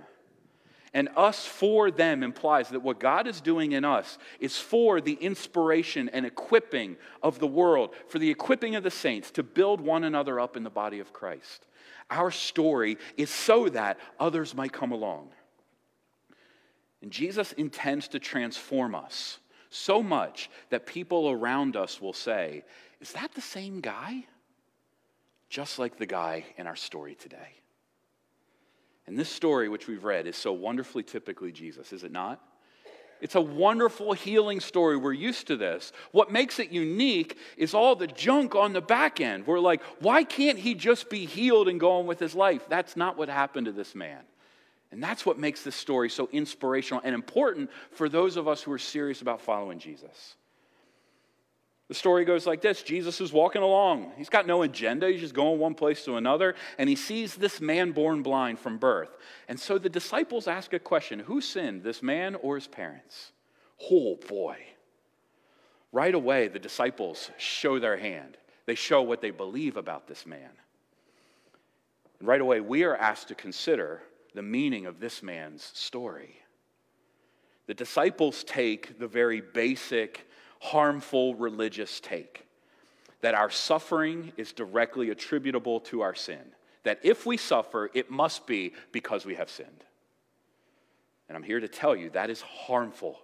And 0.97 1.11
us 1.15 1.45
for 1.45 1.91
them 1.91 2.23
implies 2.23 2.71
that 2.71 2.81
what 2.81 2.99
God 2.99 3.27
is 3.27 3.43
doing 3.43 3.73
in 3.73 3.85
us 3.85 4.17
is 4.41 4.57
for 4.57 5.01
the 5.01 5.13
inspiration 5.13 6.09
and 6.09 6.25
equipping 6.25 6.97
of 7.23 7.39
the 7.39 7.47
world, 7.47 7.91
for 8.09 8.19
the 8.19 8.31
equipping 8.31 8.77
of 8.77 8.83
the 8.83 8.91
saints 8.91 9.31
to 9.33 9.43
build 9.43 9.81
one 9.83 10.05
another 10.05 10.41
up 10.41 10.57
in 10.57 10.63
the 10.63 10.71
body 10.71 11.01
of 11.01 11.13
Christ. 11.13 11.67
Our 12.09 12.31
story 12.31 12.97
is 13.19 13.29
so 13.29 13.69
that 13.69 13.99
others 14.19 14.55
might 14.55 14.73
come 14.73 14.91
along. 14.91 15.29
And 17.03 17.11
Jesus 17.11 17.53
intends 17.53 18.09
to 18.09 18.19
transform 18.19 18.95
us 18.95 19.39
so 19.69 20.03
much 20.03 20.49
that 20.71 20.87
people 20.87 21.29
around 21.29 21.77
us 21.77 22.01
will 22.01 22.13
say, 22.13 22.65
Is 23.01 23.13
that 23.13 23.35
the 23.35 23.43
same 23.43 23.81
guy? 23.81 24.25
Just 25.51 25.79
like 25.79 25.99
the 25.99 26.07
guy 26.07 26.47
in 26.57 26.67
our 26.67 26.75
story 26.75 27.15
today. 27.15 27.61
And 29.07 29.19
this 29.19 29.29
story, 29.29 29.69
which 29.69 29.87
we've 29.87 30.05
read, 30.05 30.27
is 30.27 30.37
so 30.37 30.53
wonderfully 30.53 31.03
typically 31.03 31.53
Jesus, 31.53 31.93
is 31.93 32.03
it 32.03 32.13
not? 32.13 32.41
It's 33.21 33.35
a 33.35 33.41
wonderful 33.41 34.13
healing 34.13 34.61
story. 34.61 34.97
We're 34.97 35.13
used 35.13 35.47
to 35.47 35.57
this. 35.57 35.93
What 36.13 36.31
makes 36.31 36.59
it 36.59 36.71
unique 36.71 37.39
is 37.57 37.73
all 37.73 37.97
the 37.97 38.07
junk 38.07 38.55
on 38.55 38.73
the 38.73 38.83
back 38.83 39.21
end. 39.21 39.47
We're 39.47 39.61
like, 39.61 39.83
why 40.01 40.23
can't 40.25 40.59
he 40.59 40.75
just 40.75 41.09
be 41.09 41.25
healed 41.25 41.69
and 41.69 41.81
go 41.81 41.93
on 41.93 42.07
with 42.07 42.19
his 42.19 42.35
life? 42.35 42.69
That's 42.69 42.97
not 42.97 43.17
what 43.17 43.29
happened 43.29 43.67
to 43.67 43.73
this 43.73 43.95
man. 43.95 44.21
And 44.93 45.03
that's 45.03 45.25
what 45.25 45.39
makes 45.39 45.63
this 45.63 45.75
story 45.75 46.11
so 46.11 46.29
inspirational 46.31 47.01
and 47.05 47.15
important 47.15 47.71
for 47.91 48.09
those 48.09 48.37
of 48.37 48.47
us 48.49 48.63
who 48.63 48.73
are 48.73 48.79
serious 48.79 49.23
about 49.23 49.41
following 49.41 49.79
Jesus. 49.79 50.37
The 51.89 51.95
story 51.95 52.25
goes 52.25 52.47
like 52.47 52.61
this 52.61 52.83
Jesus 52.83 53.21
is 53.21 53.33
walking 53.33 53.63
along. 53.63 54.13
He's 54.17 54.29
got 54.29 54.47
no 54.47 54.63
agenda. 54.63 55.09
He's 55.09 55.21
just 55.21 55.35
going 55.35 55.59
one 55.59 55.75
place 55.75 56.05
to 56.05 56.17
another. 56.17 56.55
And 56.79 56.89
he 56.89 56.97
sees 56.97 57.37
this 57.37 57.61
man 57.61 57.93
born 57.93 58.23
blind 58.23 58.59
from 58.59 58.79
birth. 58.79 59.17
And 59.49 59.59
so 59.59 59.79
the 59.79 59.89
disciples 59.89 60.49
ask 60.49 60.73
a 60.73 60.79
question 60.79 61.21
Who 61.21 61.41
sinned, 61.41 61.83
this 61.83 62.03
man 62.03 62.35
or 62.35 62.57
his 62.57 62.67
parents? 62.67 63.33
Oh 63.91 64.17
boy. 64.29 64.57
Right 65.93 66.15
away, 66.15 66.49
the 66.49 66.59
disciples 66.59 67.31
show 67.39 67.79
their 67.79 67.97
hand. 67.97 68.37
They 68.67 68.75
show 68.75 69.03
what 69.03 69.21
they 69.21 69.31
believe 69.31 69.77
about 69.77 70.09
this 70.09 70.27
man. 70.27 70.51
And 72.19 72.29
right 72.29 72.41
away, 72.41 72.61
we 72.61 72.83
are 72.83 72.97
asked 72.97 73.29
to 73.29 73.35
consider 73.35 74.03
the 74.35 74.43
meaning 74.43 74.87
of 74.87 74.99
this 74.99 75.23
man's 75.23 75.63
story. 75.63 76.41
The 77.67 77.75
disciples 77.75 78.45
take 78.45 78.99
the 78.99 79.09
very 79.09 79.41
basic, 79.41 80.29
harmful 80.61 81.35
religious 81.35 82.01
take 82.01 82.47
that 83.21 83.35
our 83.35 83.51
suffering 83.51 84.33
is 84.37 84.53
directly 84.53 85.11
attributable 85.11 85.81
to 85.81 86.03
our 86.03 86.15
sin. 86.15 86.43
That 86.85 87.01
if 87.03 87.27
we 87.27 87.37
suffer, 87.37 87.91
it 87.95 88.11
must 88.11 88.47
be 88.47 88.73
because 88.93 89.25
we 89.27 89.35
have 89.35 89.51
sinned. 89.51 89.85
And 91.29 91.37
I'm 91.37 91.43
here 91.43 91.59
to 91.59 91.69
tell 91.69 91.97
you 91.97 92.11
that 92.11 92.31
is 92.31 92.41
harmful. 92.43 93.19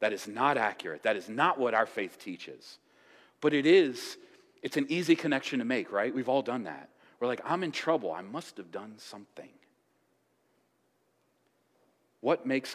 That 0.00 0.12
is 0.12 0.26
not 0.26 0.56
accurate. 0.56 1.04
That 1.04 1.16
is 1.16 1.28
not 1.28 1.58
what 1.58 1.74
our 1.74 1.86
faith 1.86 2.18
teaches. 2.18 2.78
But 3.40 3.54
it 3.54 3.66
is, 3.66 4.16
it's 4.62 4.76
an 4.76 4.86
easy 4.88 5.14
connection 5.14 5.60
to 5.60 5.64
make, 5.64 5.92
right? 5.92 6.12
We've 6.12 6.28
all 6.28 6.42
done 6.42 6.64
that. 6.64 6.88
We're 7.20 7.28
like, 7.28 7.42
I'm 7.44 7.62
in 7.62 7.70
trouble. 7.70 8.12
I 8.12 8.22
must 8.22 8.56
have 8.56 8.72
done 8.72 8.94
something. 8.96 9.50
What 12.20 12.46
makes, 12.46 12.74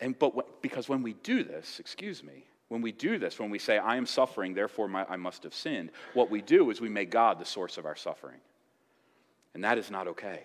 and 0.00 0.16
but 0.18 0.34
what, 0.34 0.62
because 0.62 0.88
when 0.88 1.02
we 1.02 1.14
do 1.14 1.42
this, 1.42 1.80
excuse 1.80 2.22
me, 2.22 2.44
when 2.68 2.82
we 2.82 2.92
do 2.92 3.18
this, 3.18 3.38
when 3.38 3.50
we 3.50 3.58
say, 3.58 3.78
I 3.78 3.96
am 3.96 4.06
suffering, 4.06 4.54
therefore 4.54 4.88
my, 4.88 5.04
I 5.08 5.16
must 5.16 5.44
have 5.44 5.54
sinned, 5.54 5.90
what 6.14 6.30
we 6.30 6.42
do 6.42 6.70
is 6.70 6.80
we 6.80 6.88
make 6.88 7.10
God 7.10 7.38
the 7.38 7.44
source 7.44 7.78
of 7.78 7.86
our 7.86 7.96
suffering. 7.96 8.40
And 9.54 9.64
that 9.64 9.78
is 9.78 9.90
not 9.90 10.08
okay. 10.08 10.42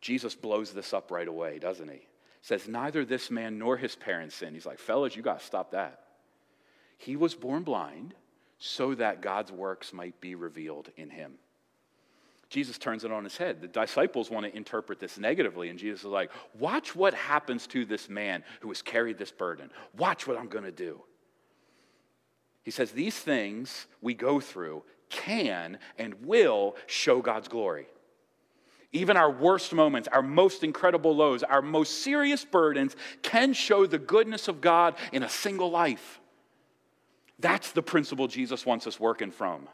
Jesus 0.00 0.34
blows 0.34 0.72
this 0.72 0.94
up 0.94 1.10
right 1.10 1.28
away, 1.28 1.58
doesn't 1.58 1.90
he? 1.90 2.06
Says, 2.40 2.68
Neither 2.68 3.04
this 3.04 3.30
man 3.30 3.58
nor 3.58 3.76
his 3.76 3.94
parents 3.94 4.36
sinned. 4.36 4.54
He's 4.54 4.66
like, 4.66 4.78
Fellas, 4.78 5.14
you 5.14 5.22
got 5.22 5.40
to 5.40 5.46
stop 5.46 5.72
that. 5.72 6.04
He 6.96 7.16
was 7.16 7.34
born 7.34 7.62
blind 7.62 8.14
so 8.58 8.94
that 8.94 9.20
God's 9.20 9.52
works 9.52 9.92
might 9.92 10.20
be 10.20 10.34
revealed 10.34 10.90
in 10.96 11.10
him. 11.10 11.34
Jesus 12.48 12.78
turns 12.78 13.04
it 13.04 13.10
on 13.10 13.24
his 13.24 13.36
head. 13.36 13.60
The 13.60 13.68
disciples 13.68 14.30
want 14.30 14.46
to 14.46 14.56
interpret 14.56 15.00
this 15.00 15.18
negatively, 15.18 15.68
and 15.68 15.78
Jesus 15.78 16.00
is 16.00 16.06
like, 16.06 16.30
Watch 16.58 16.94
what 16.94 17.14
happens 17.14 17.66
to 17.68 17.84
this 17.84 18.08
man 18.08 18.44
who 18.60 18.68
has 18.68 18.82
carried 18.82 19.18
this 19.18 19.32
burden. 19.32 19.70
Watch 19.96 20.26
what 20.26 20.38
I'm 20.38 20.48
going 20.48 20.64
to 20.64 20.70
do. 20.70 21.00
He 22.62 22.70
says, 22.70 22.92
These 22.92 23.18
things 23.18 23.86
we 24.00 24.14
go 24.14 24.38
through 24.38 24.84
can 25.08 25.78
and 25.98 26.14
will 26.24 26.76
show 26.86 27.20
God's 27.20 27.48
glory. 27.48 27.86
Even 28.92 29.16
our 29.16 29.30
worst 29.30 29.72
moments, 29.74 30.08
our 30.08 30.22
most 30.22 30.62
incredible 30.62 31.14
lows, 31.14 31.42
our 31.42 31.62
most 31.62 32.02
serious 32.02 32.44
burdens 32.44 32.94
can 33.22 33.52
show 33.52 33.86
the 33.86 33.98
goodness 33.98 34.48
of 34.48 34.60
God 34.60 34.94
in 35.12 35.22
a 35.22 35.28
single 35.28 35.70
life. 35.70 36.20
That's 37.38 37.72
the 37.72 37.82
principle 37.82 38.28
Jesus 38.28 38.64
wants 38.64 38.86
us 38.86 38.98
working 38.98 39.32
from. 39.32 39.68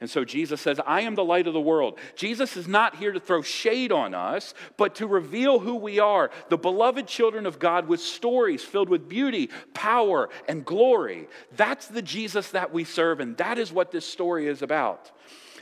And 0.00 0.08
so 0.08 0.24
Jesus 0.24 0.60
says, 0.60 0.80
I 0.86 1.00
am 1.00 1.16
the 1.16 1.24
light 1.24 1.48
of 1.48 1.54
the 1.54 1.60
world. 1.60 1.98
Jesus 2.14 2.56
is 2.56 2.68
not 2.68 2.96
here 2.96 3.10
to 3.10 3.18
throw 3.18 3.42
shade 3.42 3.90
on 3.90 4.14
us, 4.14 4.54
but 4.76 4.94
to 4.96 5.08
reveal 5.08 5.58
who 5.58 5.74
we 5.74 5.98
are, 5.98 6.30
the 6.50 6.56
beloved 6.56 7.08
children 7.08 7.46
of 7.46 7.58
God 7.58 7.88
with 7.88 8.00
stories 8.00 8.62
filled 8.62 8.88
with 8.88 9.08
beauty, 9.08 9.50
power, 9.74 10.28
and 10.48 10.64
glory. 10.64 11.28
That's 11.56 11.88
the 11.88 12.02
Jesus 12.02 12.50
that 12.50 12.72
we 12.72 12.84
serve, 12.84 13.18
and 13.18 13.36
that 13.38 13.58
is 13.58 13.72
what 13.72 13.90
this 13.90 14.06
story 14.06 14.46
is 14.46 14.62
about. 14.62 15.10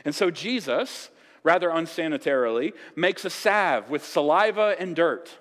And 0.05 0.13
so 0.13 0.29
Jesus, 0.29 1.09
rather 1.41 1.69
unsanitarily, 1.69 2.73
makes 2.95 3.25
a 3.25 3.31
salve 3.31 3.89
with 3.89 4.05
saliva 4.05 4.75
and 4.77 4.95
dirt. 4.95 5.35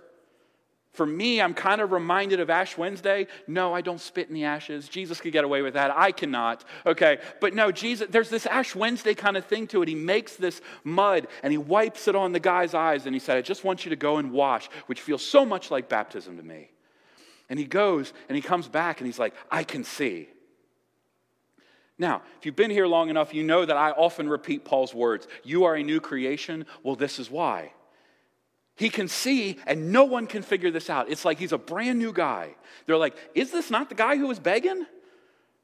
For 0.97 1.05
me, 1.05 1.43
I'm 1.43 1.53
kind 1.53 1.83
of 1.83 1.93
reminded 1.93 2.41
of 2.41 2.49
Ash 2.49 2.79
Wednesday. 2.79 3.27
No, 3.47 3.75
I 3.75 3.83
don't 3.83 4.01
spit 4.01 4.29
in 4.29 4.35
the 4.35 4.45
ashes. 4.45 4.89
Jesus 4.89 5.21
could 5.21 5.33
get 5.33 5.45
away 5.45 5.61
with 5.61 5.75
that. 5.75 5.91
I 5.95 6.11
cannot. 6.11 6.65
Okay. 6.87 7.19
But 7.39 7.53
no, 7.53 7.71
Jesus, 7.71 8.09
there's 8.11 8.31
this 8.31 8.47
Ash 8.47 8.75
Wednesday 8.75 9.13
kind 9.13 9.37
of 9.37 9.45
thing 9.45 9.67
to 9.69 9.83
it. 9.83 9.89
He 9.89 9.95
makes 9.95 10.37
this 10.37 10.63
mud 10.85 11.29
and 11.43 11.53
he 11.53 11.59
wipes 11.59 12.09
it 12.09 12.17
on 12.17 12.33
the 12.33 12.41
guy's 12.41 12.73
eyes 12.73 13.05
and 13.05 13.15
he 13.15 13.19
said, 13.19 13.37
I 13.37 13.43
just 13.43 13.63
want 13.63 13.85
you 13.85 13.91
to 13.91 13.97
go 13.97 14.17
and 14.17 14.33
wash, 14.33 14.71
which 14.87 15.03
feels 15.03 15.23
so 15.23 15.45
much 15.45 15.71
like 15.71 15.91
baptism 15.91 16.39
to 16.39 16.43
me. 16.43 16.71
And 17.51 17.59
he 17.59 17.67
goes 17.67 18.15
and 18.31 18.35
he 18.35 18.41
comes 18.41 18.67
back 18.67 18.99
and 18.99 19.07
he's 19.07 19.19
like, 19.19 19.35
I 19.51 19.65
can 19.65 19.85
see. 19.85 20.31
Now, 21.99 22.23
if 22.39 22.47
you've 22.47 22.57
been 22.57 22.71
here 22.71 22.87
long 22.87 23.11
enough, 23.11 23.35
you 23.35 23.43
know 23.43 23.67
that 23.67 23.77
I 23.77 23.91
often 23.91 24.31
repeat 24.31 24.65
Paul's 24.65 24.95
words 24.95 25.29
You 25.45 25.65
are 25.65 25.75
a 25.75 25.83
new 25.83 26.01
creation. 26.01 26.65
Well, 26.83 26.97
this 26.97 27.19
is 27.19 27.31
why. 27.31 27.73
He 28.77 28.91
can 28.91 29.09
see, 29.09 29.59
and 29.67 29.91
no 29.91 30.05
one 30.05 30.27
can 30.27 30.43
figure 30.43 30.71
this 30.71 30.91
out. 30.91 31.11
It's 31.11 31.25
like 31.25 31.39
he's 31.39 31.53
a 31.53 31.59
brand 31.59 31.99
new 31.99 32.13
guy. 32.13 32.55
They're 32.85 32.99
like, 32.99 33.17
Is 33.35 33.51
this 33.51 33.71
not 33.71 33.89
the 33.89 33.95
guy 33.95 34.17
who 34.17 34.27
was 34.27 34.39
begging? 34.39 34.87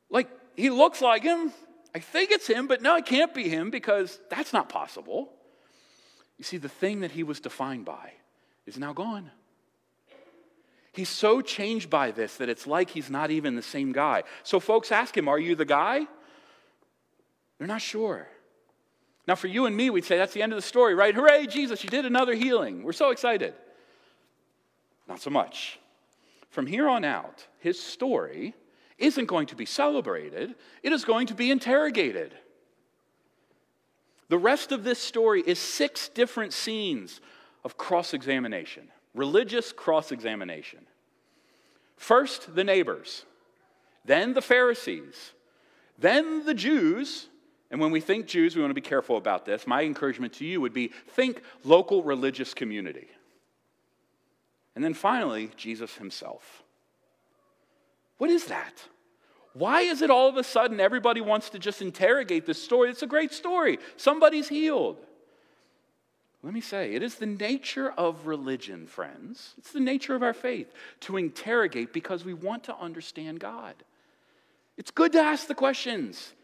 Like, 0.08 0.28
he 0.56 0.70
looks 0.70 1.00
like 1.00 1.22
him. 1.22 1.52
I 1.94 1.98
think 1.98 2.30
it's 2.30 2.46
him, 2.46 2.66
but 2.66 2.80
no, 2.80 2.96
it 2.96 3.04
can't 3.04 3.34
be 3.34 3.48
him 3.48 3.70
because 3.70 4.18
that's 4.30 4.52
not 4.52 4.70
possible. 4.70 5.30
You 6.38 6.44
see, 6.44 6.56
the 6.56 6.68
thing 6.68 7.00
that 7.00 7.10
he 7.10 7.22
was 7.22 7.38
defined 7.38 7.84
by 7.84 8.12
is 8.66 8.78
now 8.78 8.94
gone. 8.94 9.30
He's 10.92 11.08
so 11.08 11.40
changed 11.40 11.90
by 11.90 12.10
this 12.10 12.36
that 12.36 12.48
it's 12.48 12.66
like 12.66 12.90
he's 12.90 13.10
not 13.10 13.30
even 13.30 13.56
the 13.56 13.62
same 13.62 13.92
guy. 13.92 14.24
So 14.42 14.58
folks 14.58 14.90
ask 14.90 15.16
him, 15.16 15.28
Are 15.28 15.38
you 15.38 15.54
the 15.54 15.64
guy? 15.66 16.06
They're 17.58 17.68
not 17.68 17.82
sure. 17.82 18.26
Now, 19.28 19.36
for 19.36 19.46
you 19.46 19.66
and 19.66 19.76
me, 19.76 19.90
we'd 19.90 20.04
say 20.04 20.16
that's 20.16 20.34
the 20.34 20.42
end 20.42 20.52
of 20.52 20.56
the 20.56 20.62
story, 20.62 20.94
right? 20.94 21.14
Hooray, 21.14 21.46
Jesus, 21.46 21.84
you 21.84 21.90
did 21.90 22.04
another 22.04 22.34
healing. 22.34 22.82
We're 22.82 22.92
so 22.92 23.10
excited. 23.10 23.54
Not 25.08 25.20
so 25.20 25.30
much. 25.30 25.78
From 26.50 26.66
here 26.66 26.88
on 26.88 27.04
out, 27.04 27.46
his 27.60 27.80
story 27.80 28.54
isn't 28.98 29.26
going 29.26 29.46
to 29.46 29.56
be 29.56 29.66
celebrated, 29.66 30.54
it 30.82 30.92
is 30.92 31.04
going 31.04 31.26
to 31.28 31.34
be 31.34 31.50
interrogated. 31.50 32.34
The 34.28 34.38
rest 34.38 34.72
of 34.72 34.84
this 34.84 34.98
story 34.98 35.42
is 35.46 35.58
six 35.58 36.08
different 36.08 36.52
scenes 36.52 37.20
of 37.64 37.76
cross 37.76 38.14
examination, 38.14 38.88
religious 39.14 39.72
cross 39.72 40.10
examination. 40.12 40.80
First, 41.96 42.54
the 42.54 42.64
neighbors. 42.64 43.24
then 44.04 44.34
the 44.34 44.42
Pharisees, 44.42 45.32
then 45.98 46.44
the 46.44 46.54
Jews. 46.54 47.28
And 47.72 47.80
when 47.80 47.90
we 47.90 48.00
think 48.00 48.26
Jews, 48.26 48.54
we 48.54 48.60
want 48.60 48.70
to 48.70 48.74
be 48.74 48.82
careful 48.82 49.16
about 49.16 49.46
this. 49.46 49.66
My 49.66 49.82
encouragement 49.82 50.34
to 50.34 50.44
you 50.44 50.60
would 50.60 50.74
be 50.74 50.92
think 51.08 51.40
local 51.64 52.02
religious 52.02 52.52
community. 52.52 53.08
And 54.76 54.84
then 54.84 54.92
finally, 54.92 55.50
Jesus 55.56 55.96
himself. 55.96 56.62
What 58.18 58.28
is 58.28 58.44
that? 58.46 58.74
Why 59.54 59.80
is 59.80 60.02
it 60.02 60.10
all 60.10 60.28
of 60.28 60.36
a 60.36 60.44
sudden 60.44 60.80
everybody 60.80 61.22
wants 61.22 61.50
to 61.50 61.58
just 61.58 61.80
interrogate 61.80 62.44
this 62.44 62.62
story? 62.62 62.90
It's 62.90 63.02
a 63.02 63.06
great 63.06 63.32
story. 63.32 63.78
Somebody's 63.96 64.48
healed. 64.48 64.98
Let 66.42 66.52
me 66.52 66.60
say, 66.60 66.94
it 66.94 67.02
is 67.02 67.14
the 67.14 67.26
nature 67.26 67.90
of 67.92 68.26
religion, 68.26 68.86
friends. 68.86 69.54
It's 69.56 69.72
the 69.72 69.80
nature 69.80 70.14
of 70.14 70.22
our 70.22 70.34
faith 70.34 70.72
to 71.00 71.16
interrogate 71.16 71.92
because 71.92 72.24
we 72.24 72.34
want 72.34 72.64
to 72.64 72.76
understand 72.76 73.40
God. 73.40 73.74
It's 74.76 74.90
good 74.90 75.12
to 75.12 75.20
ask 75.20 75.46
the 75.46 75.54
questions. 75.54 76.34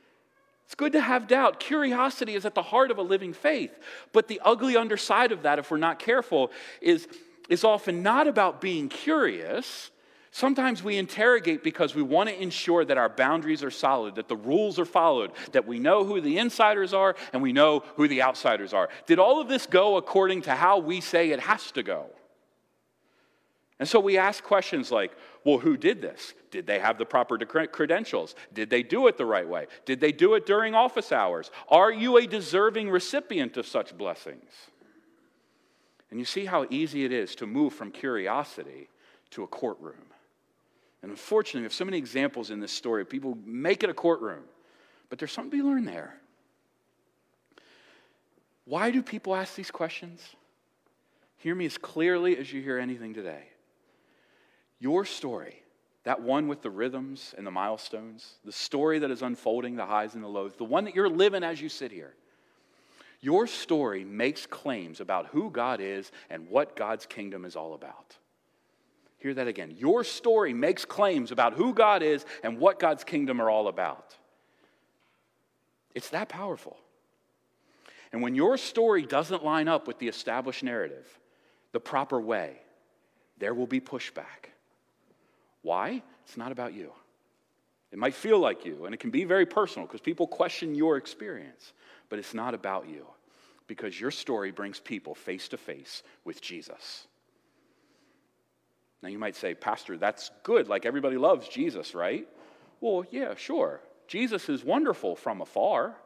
It's 0.68 0.74
good 0.74 0.92
to 0.92 1.00
have 1.00 1.26
doubt. 1.26 1.60
Curiosity 1.60 2.34
is 2.34 2.44
at 2.44 2.54
the 2.54 2.60
heart 2.60 2.90
of 2.90 2.98
a 2.98 3.02
living 3.02 3.32
faith. 3.32 3.78
But 4.12 4.28
the 4.28 4.38
ugly 4.44 4.76
underside 4.76 5.32
of 5.32 5.44
that, 5.44 5.58
if 5.58 5.70
we're 5.70 5.78
not 5.78 5.98
careful, 5.98 6.50
is, 6.82 7.08
is 7.48 7.64
often 7.64 8.02
not 8.02 8.28
about 8.28 8.60
being 8.60 8.90
curious, 8.90 9.90
Sometimes 10.30 10.84
we 10.84 10.98
interrogate 10.98 11.64
because 11.64 11.94
we 11.94 12.02
want 12.02 12.28
to 12.28 12.40
ensure 12.40 12.84
that 12.84 12.98
our 12.98 13.08
boundaries 13.08 13.64
are 13.64 13.70
solid, 13.70 14.16
that 14.16 14.28
the 14.28 14.36
rules 14.36 14.78
are 14.78 14.84
followed, 14.84 15.32
that 15.52 15.66
we 15.66 15.78
know 15.78 16.04
who 16.04 16.20
the 16.20 16.36
insiders 16.36 16.92
are 16.92 17.16
and 17.32 17.40
we 17.42 17.52
know 17.52 17.82
who 17.96 18.06
the 18.06 18.22
outsiders 18.22 18.74
are. 18.74 18.90
Did 19.06 19.18
all 19.18 19.40
of 19.40 19.48
this 19.48 19.66
go 19.66 19.96
according 19.96 20.42
to 20.42 20.54
how 20.54 20.78
we 20.78 21.00
say 21.00 21.30
it 21.30 21.40
has 21.40 21.72
to 21.72 21.82
go? 21.82 22.10
And 23.78 23.88
so 23.88 24.00
we 24.00 24.18
ask 24.18 24.42
questions 24.42 24.90
like, 24.90 25.12
well, 25.44 25.58
who 25.58 25.76
did 25.76 26.02
this? 26.02 26.34
Did 26.50 26.66
they 26.66 26.80
have 26.80 26.98
the 26.98 27.04
proper 27.04 27.38
credentials? 27.38 28.34
Did 28.52 28.70
they 28.70 28.82
do 28.82 29.06
it 29.06 29.16
the 29.16 29.26
right 29.26 29.48
way? 29.48 29.66
Did 29.84 30.00
they 30.00 30.10
do 30.10 30.34
it 30.34 30.46
during 30.46 30.74
office 30.74 31.12
hours? 31.12 31.50
Are 31.68 31.92
you 31.92 32.18
a 32.18 32.26
deserving 32.26 32.90
recipient 32.90 33.56
of 33.56 33.66
such 33.66 33.96
blessings? 33.96 34.50
And 36.10 36.18
you 36.18 36.24
see 36.24 36.46
how 36.46 36.66
easy 36.70 37.04
it 37.04 37.12
is 37.12 37.34
to 37.36 37.46
move 37.46 37.72
from 37.72 37.92
curiosity 37.92 38.88
to 39.30 39.44
a 39.44 39.46
courtroom. 39.46 40.06
And 41.02 41.12
unfortunately, 41.12 41.60
we 41.60 41.66
have 41.66 41.72
so 41.72 41.84
many 41.84 41.98
examples 41.98 42.50
in 42.50 42.58
this 42.58 42.72
story 42.72 43.02
of 43.02 43.08
people 43.08 43.38
make 43.44 43.84
it 43.84 43.90
a 43.90 43.94
courtroom. 43.94 44.42
But 45.08 45.20
there's 45.20 45.32
something 45.32 45.50
to 45.52 45.64
be 45.64 45.68
learned 45.68 45.86
there. 45.86 46.18
Why 48.64 48.90
do 48.90 49.02
people 49.02 49.34
ask 49.34 49.54
these 49.54 49.70
questions? 49.70 50.20
Hear 51.36 51.54
me 51.54 51.66
as 51.66 51.78
clearly 51.78 52.36
as 52.36 52.52
you 52.52 52.60
hear 52.60 52.78
anything 52.78 53.14
today. 53.14 53.44
Your 54.80 55.04
story, 55.04 55.62
that 56.04 56.22
one 56.22 56.48
with 56.48 56.62
the 56.62 56.70
rhythms 56.70 57.34
and 57.36 57.46
the 57.46 57.50
milestones, 57.50 58.34
the 58.44 58.52
story 58.52 59.00
that 59.00 59.10
is 59.10 59.22
unfolding 59.22 59.76
the 59.76 59.86
highs 59.86 60.14
and 60.14 60.22
the 60.22 60.28
lows, 60.28 60.54
the 60.56 60.64
one 60.64 60.84
that 60.84 60.94
you're 60.94 61.08
living 61.08 61.42
as 61.42 61.60
you 61.60 61.68
sit 61.68 61.90
here, 61.90 62.14
your 63.20 63.46
story 63.46 64.04
makes 64.04 64.46
claims 64.46 65.00
about 65.00 65.26
who 65.26 65.50
God 65.50 65.80
is 65.80 66.12
and 66.30 66.48
what 66.48 66.76
God's 66.76 67.04
kingdom 67.04 67.44
is 67.44 67.56
all 67.56 67.74
about. 67.74 68.16
Hear 69.18 69.34
that 69.34 69.48
again. 69.48 69.74
Your 69.76 70.04
story 70.04 70.54
makes 70.54 70.84
claims 70.84 71.32
about 71.32 71.54
who 71.54 71.74
God 71.74 72.04
is 72.04 72.24
and 72.44 72.58
what 72.58 72.78
God's 72.78 73.02
kingdom 73.02 73.40
are 73.40 73.50
all 73.50 73.66
about. 73.66 74.16
It's 75.94 76.10
that 76.10 76.28
powerful. 76.28 76.76
And 78.12 78.22
when 78.22 78.36
your 78.36 78.56
story 78.56 79.02
doesn't 79.02 79.44
line 79.44 79.66
up 79.66 79.88
with 79.88 79.98
the 79.98 80.06
established 80.06 80.62
narrative, 80.62 81.06
the 81.72 81.80
proper 81.80 82.20
way, 82.20 82.58
there 83.38 83.54
will 83.54 83.66
be 83.66 83.80
pushback. 83.80 84.52
Why? 85.62 86.02
It's 86.24 86.36
not 86.36 86.52
about 86.52 86.74
you. 86.74 86.92
It 87.90 87.98
might 87.98 88.14
feel 88.14 88.38
like 88.38 88.66
you, 88.66 88.84
and 88.84 88.94
it 88.94 89.00
can 89.00 89.10
be 89.10 89.24
very 89.24 89.46
personal 89.46 89.86
because 89.86 90.00
people 90.00 90.26
question 90.26 90.74
your 90.74 90.96
experience, 90.96 91.72
but 92.08 92.18
it's 92.18 92.34
not 92.34 92.54
about 92.54 92.88
you 92.88 93.06
because 93.66 93.98
your 93.98 94.10
story 94.10 94.50
brings 94.50 94.80
people 94.80 95.14
face 95.14 95.48
to 95.48 95.56
face 95.56 96.02
with 96.24 96.40
Jesus. 96.40 97.06
Now 99.02 99.08
you 99.08 99.18
might 99.18 99.36
say, 99.36 99.54
Pastor, 99.54 99.96
that's 99.96 100.30
good. 100.42 100.68
Like 100.68 100.84
everybody 100.84 101.16
loves 101.16 101.48
Jesus, 101.48 101.94
right? 101.94 102.26
Well, 102.80 103.04
yeah, 103.10 103.34
sure. 103.36 103.80
Jesus 104.06 104.48
is 104.48 104.64
wonderful 104.64 105.14
from 105.16 105.40
afar. 105.40 105.96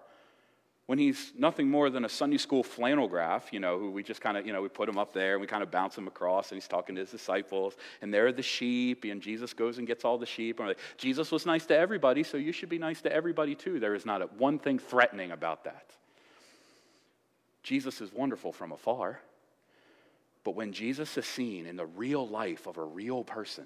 When 0.92 0.98
he's 0.98 1.32
nothing 1.38 1.70
more 1.70 1.88
than 1.88 2.04
a 2.04 2.08
Sunday 2.10 2.36
school 2.36 2.62
flannel 2.62 3.08
graph, 3.08 3.50
you 3.50 3.60
know, 3.60 3.78
who 3.78 3.90
we 3.90 4.02
just 4.02 4.20
kind 4.20 4.36
of, 4.36 4.46
you 4.46 4.52
know, 4.52 4.60
we 4.60 4.68
put 4.68 4.90
him 4.90 4.98
up 4.98 5.14
there 5.14 5.32
and 5.32 5.40
we 5.40 5.46
kind 5.46 5.62
of 5.62 5.70
bounce 5.70 5.96
him 5.96 6.06
across 6.06 6.50
and 6.50 6.60
he's 6.60 6.68
talking 6.68 6.94
to 6.96 7.00
his 7.00 7.10
disciples 7.10 7.78
and 8.02 8.12
there 8.12 8.26
are 8.26 8.32
the 8.32 8.42
sheep 8.42 9.04
and 9.04 9.22
Jesus 9.22 9.54
goes 9.54 9.78
and 9.78 9.86
gets 9.86 10.04
all 10.04 10.18
the 10.18 10.26
sheep. 10.26 10.58
And 10.58 10.68
like, 10.68 10.78
Jesus 10.98 11.32
was 11.32 11.46
nice 11.46 11.64
to 11.64 11.74
everybody, 11.74 12.22
so 12.22 12.36
you 12.36 12.52
should 12.52 12.68
be 12.68 12.76
nice 12.76 13.00
to 13.00 13.10
everybody 13.10 13.54
too. 13.54 13.80
There 13.80 13.94
is 13.94 14.04
not 14.04 14.20
a, 14.20 14.26
one 14.36 14.58
thing 14.58 14.78
threatening 14.78 15.30
about 15.30 15.64
that. 15.64 15.92
Jesus 17.62 18.02
is 18.02 18.12
wonderful 18.12 18.52
from 18.52 18.70
afar. 18.70 19.18
But 20.44 20.56
when 20.56 20.74
Jesus 20.74 21.16
is 21.16 21.24
seen 21.24 21.64
in 21.64 21.76
the 21.76 21.86
real 21.86 22.28
life 22.28 22.66
of 22.66 22.76
a 22.76 22.84
real 22.84 23.24
person, 23.24 23.64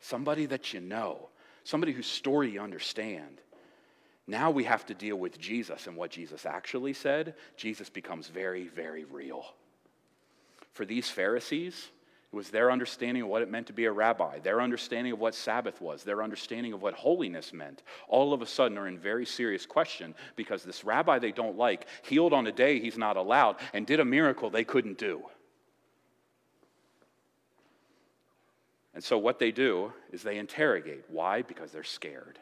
somebody 0.00 0.46
that 0.46 0.72
you 0.72 0.80
know, 0.80 1.28
somebody 1.64 1.92
whose 1.92 2.06
story 2.06 2.52
you 2.52 2.62
understand, 2.62 3.42
now 4.30 4.50
we 4.50 4.64
have 4.64 4.86
to 4.86 4.94
deal 4.94 5.16
with 5.16 5.38
Jesus 5.38 5.86
and 5.86 5.96
what 5.96 6.10
Jesus 6.10 6.46
actually 6.46 6.92
said. 6.92 7.34
Jesus 7.56 7.90
becomes 7.90 8.28
very, 8.28 8.68
very 8.68 9.04
real. 9.04 9.44
For 10.72 10.84
these 10.84 11.10
Pharisees, 11.10 11.88
it 12.32 12.36
was 12.36 12.50
their 12.50 12.70
understanding 12.70 13.24
of 13.24 13.28
what 13.28 13.42
it 13.42 13.50
meant 13.50 13.66
to 13.66 13.72
be 13.72 13.86
a 13.86 13.92
rabbi, 13.92 14.38
their 14.38 14.60
understanding 14.60 15.12
of 15.12 15.18
what 15.18 15.34
Sabbath 15.34 15.80
was, 15.80 16.04
their 16.04 16.22
understanding 16.22 16.72
of 16.72 16.80
what 16.80 16.94
holiness 16.94 17.52
meant. 17.52 17.82
All 18.08 18.32
of 18.32 18.40
a 18.40 18.46
sudden 18.46 18.78
are 18.78 18.86
in 18.86 18.98
very 18.98 19.26
serious 19.26 19.66
question 19.66 20.14
because 20.36 20.62
this 20.62 20.84
rabbi 20.84 21.18
they 21.18 21.32
don't 21.32 21.58
like 21.58 21.86
healed 22.02 22.32
on 22.32 22.46
a 22.46 22.52
day 22.52 22.78
he's 22.78 22.96
not 22.96 23.16
allowed 23.16 23.56
and 23.72 23.84
did 23.84 23.98
a 23.98 24.04
miracle 24.04 24.48
they 24.48 24.64
couldn't 24.64 24.98
do. 24.98 25.22
And 28.94 29.02
so, 29.02 29.18
what 29.18 29.38
they 29.38 29.52
do 29.52 29.92
is 30.12 30.22
they 30.22 30.36
interrogate. 30.36 31.04
Why? 31.08 31.42
Because 31.42 31.70
they're 31.70 31.84
scared. 31.84 32.38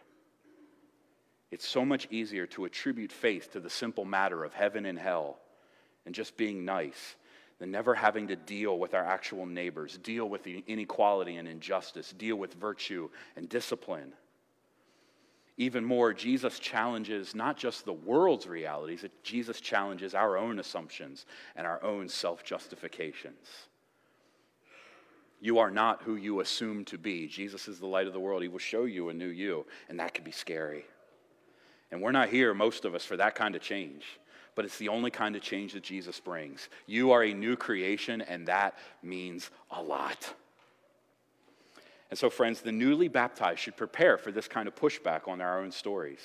It's 1.50 1.66
so 1.66 1.84
much 1.84 2.08
easier 2.10 2.46
to 2.48 2.66
attribute 2.66 3.12
faith 3.12 3.52
to 3.52 3.60
the 3.60 3.70
simple 3.70 4.04
matter 4.04 4.44
of 4.44 4.52
heaven 4.52 4.86
and 4.86 4.98
hell 4.98 5.38
and 6.04 6.14
just 6.14 6.36
being 6.36 6.64
nice 6.64 7.16
than 7.58 7.70
never 7.70 7.94
having 7.94 8.28
to 8.28 8.36
deal 8.36 8.78
with 8.78 8.94
our 8.94 9.04
actual 9.04 9.46
neighbors, 9.46 9.98
deal 9.98 10.28
with 10.28 10.44
the 10.44 10.62
inequality 10.66 11.36
and 11.36 11.48
injustice, 11.48 12.12
deal 12.12 12.36
with 12.36 12.54
virtue 12.54 13.08
and 13.36 13.48
discipline. 13.48 14.12
Even 15.56 15.84
more, 15.84 16.14
Jesus 16.14 16.60
challenges 16.60 17.34
not 17.34 17.56
just 17.56 17.84
the 17.84 17.92
world's 17.92 18.46
realities, 18.46 19.04
Jesus 19.24 19.60
challenges 19.60 20.14
our 20.14 20.38
own 20.38 20.60
assumptions 20.60 21.26
and 21.56 21.66
our 21.66 21.82
own 21.82 22.08
self 22.08 22.44
justifications. 22.44 23.46
You 25.40 25.58
are 25.58 25.70
not 25.70 26.02
who 26.02 26.16
you 26.16 26.40
assume 26.40 26.84
to 26.86 26.98
be. 26.98 27.26
Jesus 27.26 27.68
is 27.68 27.78
the 27.80 27.86
light 27.86 28.06
of 28.06 28.12
the 28.12 28.20
world. 28.20 28.42
He 28.42 28.48
will 28.48 28.58
show 28.58 28.84
you 28.84 29.08
a 29.08 29.14
new 29.14 29.28
you, 29.28 29.66
and 29.88 29.98
that 29.98 30.14
can 30.14 30.24
be 30.24 30.32
scary. 30.32 30.84
And 31.90 32.02
we're 32.02 32.12
not 32.12 32.28
here, 32.28 32.52
most 32.54 32.84
of 32.84 32.94
us, 32.94 33.04
for 33.04 33.16
that 33.16 33.34
kind 33.34 33.56
of 33.56 33.62
change. 33.62 34.04
But 34.54 34.64
it's 34.64 34.78
the 34.78 34.88
only 34.88 35.10
kind 35.10 35.36
of 35.36 35.42
change 35.42 35.72
that 35.72 35.82
Jesus 35.82 36.20
brings. 36.20 36.68
You 36.86 37.12
are 37.12 37.22
a 37.22 37.32
new 37.32 37.56
creation, 37.56 38.20
and 38.22 38.46
that 38.48 38.76
means 39.02 39.50
a 39.70 39.82
lot. 39.82 40.34
And 42.10 42.18
so, 42.18 42.30
friends, 42.30 42.60
the 42.60 42.72
newly 42.72 43.08
baptized 43.08 43.60
should 43.60 43.76
prepare 43.76 44.18
for 44.18 44.32
this 44.32 44.48
kind 44.48 44.66
of 44.66 44.74
pushback 44.74 45.28
on 45.28 45.40
our 45.40 45.60
own 45.60 45.70
stories. 45.70 46.20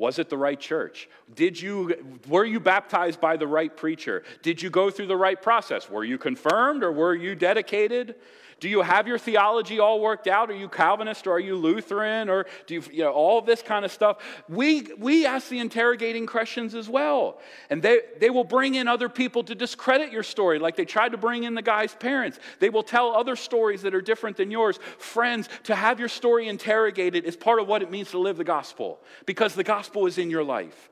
Was 0.00 0.18
it 0.18 0.30
the 0.30 0.38
right 0.38 0.58
church? 0.58 1.10
Did 1.34 1.60
you, 1.60 2.18
were 2.26 2.46
you 2.46 2.58
baptized 2.58 3.20
by 3.20 3.36
the 3.36 3.46
right 3.46 3.76
preacher? 3.76 4.24
Did 4.40 4.62
you 4.62 4.70
go 4.70 4.90
through 4.90 5.08
the 5.08 5.16
right 5.16 5.40
process? 5.40 5.90
Were 5.90 6.04
you 6.04 6.16
confirmed 6.16 6.82
or 6.82 6.90
were 6.90 7.14
you 7.14 7.34
dedicated? 7.34 8.14
Do 8.60 8.68
you 8.68 8.82
have 8.82 9.08
your 9.08 9.18
theology 9.18 9.78
all 9.78 10.00
worked 10.00 10.26
out? 10.26 10.50
Are 10.50 10.54
you 10.54 10.68
Calvinist 10.68 11.26
or 11.26 11.32
are 11.32 11.40
you 11.40 11.56
Lutheran 11.56 12.28
or 12.28 12.46
do 12.66 12.74
you, 12.74 12.82
you 12.92 13.02
know, 13.04 13.10
all 13.10 13.40
this 13.40 13.62
kind 13.62 13.86
of 13.86 13.90
stuff? 13.90 14.18
We, 14.48 14.86
we 14.98 15.24
ask 15.24 15.48
the 15.48 15.58
interrogating 15.58 16.26
questions 16.26 16.74
as 16.74 16.88
well. 16.88 17.40
And 17.70 17.82
they, 17.82 18.00
they 18.20 18.28
will 18.28 18.44
bring 18.44 18.74
in 18.74 18.86
other 18.86 19.08
people 19.08 19.42
to 19.44 19.54
discredit 19.54 20.12
your 20.12 20.22
story, 20.22 20.58
like 20.58 20.76
they 20.76 20.84
tried 20.84 21.12
to 21.12 21.18
bring 21.18 21.44
in 21.44 21.54
the 21.54 21.62
guy's 21.62 21.94
parents. 21.94 22.38
They 22.58 22.68
will 22.68 22.82
tell 22.82 23.14
other 23.14 23.34
stories 23.34 23.80
that 23.82 23.94
are 23.94 24.02
different 24.02 24.36
than 24.36 24.50
yours. 24.50 24.78
Friends, 24.98 25.48
to 25.64 25.74
have 25.74 25.98
your 25.98 26.10
story 26.10 26.46
interrogated 26.46 27.24
is 27.24 27.36
part 27.36 27.60
of 27.60 27.66
what 27.66 27.82
it 27.82 27.90
means 27.90 28.10
to 28.10 28.18
live 28.18 28.36
the 28.36 28.44
gospel 28.44 29.00
because 29.24 29.54
the 29.54 29.64
gospel 29.64 29.89
is 29.96 30.18
in 30.18 30.30
your 30.30 30.44
life. 30.44 30.88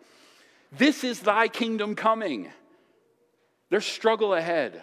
This 0.72 1.04
is 1.04 1.20
thy 1.20 1.48
kingdom 1.48 1.94
coming. 1.94 2.48
There's 3.70 3.86
struggle 3.86 4.34
ahead. 4.34 4.82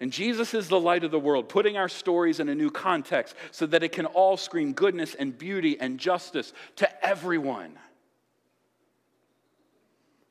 And 0.00 0.12
Jesus 0.12 0.54
is 0.54 0.68
the 0.68 0.80
light 0.80 1.04
of 1.04 1.10
the 1.10 1.18
world, 1.18 1.48
putting 1.48 1.76
our 1.76 1.88
stories 1.88 2.40
in 2.40 2.48
a 2.48 2.54
new 2.54 2.70
context 2.70 3.34
so 3.50 3.66
that 3.66 3.82
it 3.82 3.92
can 3.92 4.06
all 4.06 4.38
scream 4.38 4.72
goodness 4.72 5.14
and 5.14 5.36
beauty 5.36 5.78
and 5.78 5.98
justice 5.98 6.54
to 6.76 7.06
everyone. 7.06 7.78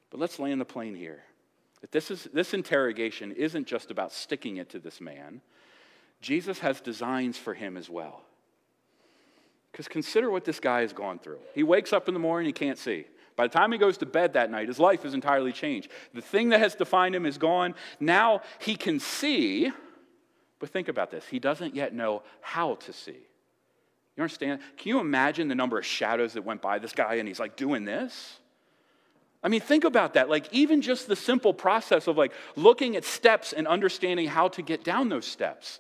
But 0.10 0.20
let's 0.20 0.40
land 0.40 0.60
the 0.60 0.66
plane 0.66 0.96
here. 0.96 1.24
That 1.82 1.92
this, 1.92 2.10
is, 2.10 2.28
this 2.34 2.54
interrogation 2.54 3.32
isn't 3.32 3.68
just 3.68 3.92
about 3.92 4.12
sticking 4.12 4.58
it 4.58 4.70
to 4.72 4.80
this 4.80 5.00
man, 5.00 5.42
Jesus 6.20 6.60
has 6.60 6.82
designs 6.82 7.38
for 7.38 7.54
him 7.54 7.78
as 7.78 7.90
well. 7.90 8.24
Because 9.72 9.88
consider 9.88 10.30
what 10.30 10.46
this 10.46 10.60
guy 10.60 10.82
has 10.82 10.94
gone 10.94 11.20
through. 11.20 11.40
He 11.54 11.64
wakes 11.64 11.94
up 11.94 12.08
in 12.08 12.14
the 12.14 12.20
morning, 12.20 12.48
he 12.48 12.54
can't 12.54 12.78
see. 12.78 13.06
By 13.36 13.48
the 13.48 13.54
time 13.54 13.72
he 13.72 13.78
goes 13.78 13.98
to 14.00 14.06
bed 14.06 14.34
that 14.34 14.52
night, 14.52 14.68
his 14.68 14.80
life 14.80 15.06
is 15.06 15.14
entirely 15.14 15.54
changed. 15.54 15.90
The 16.14 16.22
thing 16.22 16.50
that 16.50 16.60
has 16.60 16.76
defined 16.76 17.16
him 17.16 17.26
is 17.26 17.38
gone. 17.38 17.74
Now 18.00 18.42
he 18.60 18.76
can 18.76 19.00
see, 19.00 19.72
but 20.60 20.70
think 20.70 20.90
about 20.90 21.12
this 21.12 21.26
he 21.28 21.40
doesn't 21.40 21.76
yet 21.76 21.94
know 21.94 22.24
how 22.42 22.76
to 22.76 22.92
see. 22.92 23.18
You 24.18 24.24
understand? 24.24 24.60
Can 24.76 24.90
you 24.90 25.00
imagine 25.00 25.48
the 25.48 25.56
number 25.56 25.78
of 25.80 25.86
shadows 25.86 26.34
that 26.34 26.44
went 26.44 26.62
by 26.62 26.80
this 26.80 26.92
guy 26.92 27.16
and 27.16 27.28
he's 27.28 27.40
like 27.40 27.56
doing 27.56 27.86
this? 27.86 28.40
I 29.42 29.48
mean, 29.48 29.62
think 29.62 29.86
about 29.86 30.16
that. 30.16 30.30
Like, 30.30 30.52
even 30.52 30.82
just 30.82 31.08
the 31.08 31.16
simple 31.16 31.54
process 31.54 32.08
of 32.08 32.18
like 32.18 32.34
looking 32.58 32.98
at 32.98 33.06
steps 33.06 33.54
and 33.54 33.66
understanding 33.68 34.28
how 34.28 34.50
to 34.50 34.62
get 34.62 34.84
down 34.84 35.08
those 35.08 35.26
steps. 35.26 35.80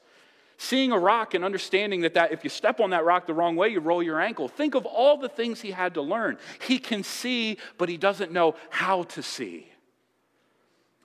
Seeing 0.61 0.91
a 0.91 0.99
rock 0.99 1.35
and 1.35 1.45
understanding 1.45 2.01
that, 2.01 2.15
that 2.15 2.33
if 2.33 2.43
you 2.43 2.49
step 2.49 2.81
on 2.81 2.89
that 2.89 3.05
rock 3.05 3.25
the 3.25 3.33
wrong 3.33 3.55
way, 3.55 3.69
you 3.69 3.79
roll 3.79 4.03
your 4.03 4.19
ankle. 4.19 4.49
Think 4.49 4.75
of 4.75 4.85
all 4.85 5.15
the 5.15 5.29
things 5.29 5.61
he 5.61 5.71
had 5.71 5.93
to 5.93 6.01
learn. 6.01 6.37
He 6.67 6.79
can 6.79 7.01
see, 7.01 7.57
but 7.77 7.87
he 7.87 7.95
doesn't 7.95 8.33
know 8.33 8.55
how 8.69 9.03
to 9.03 9.23
see. 9.23 9.71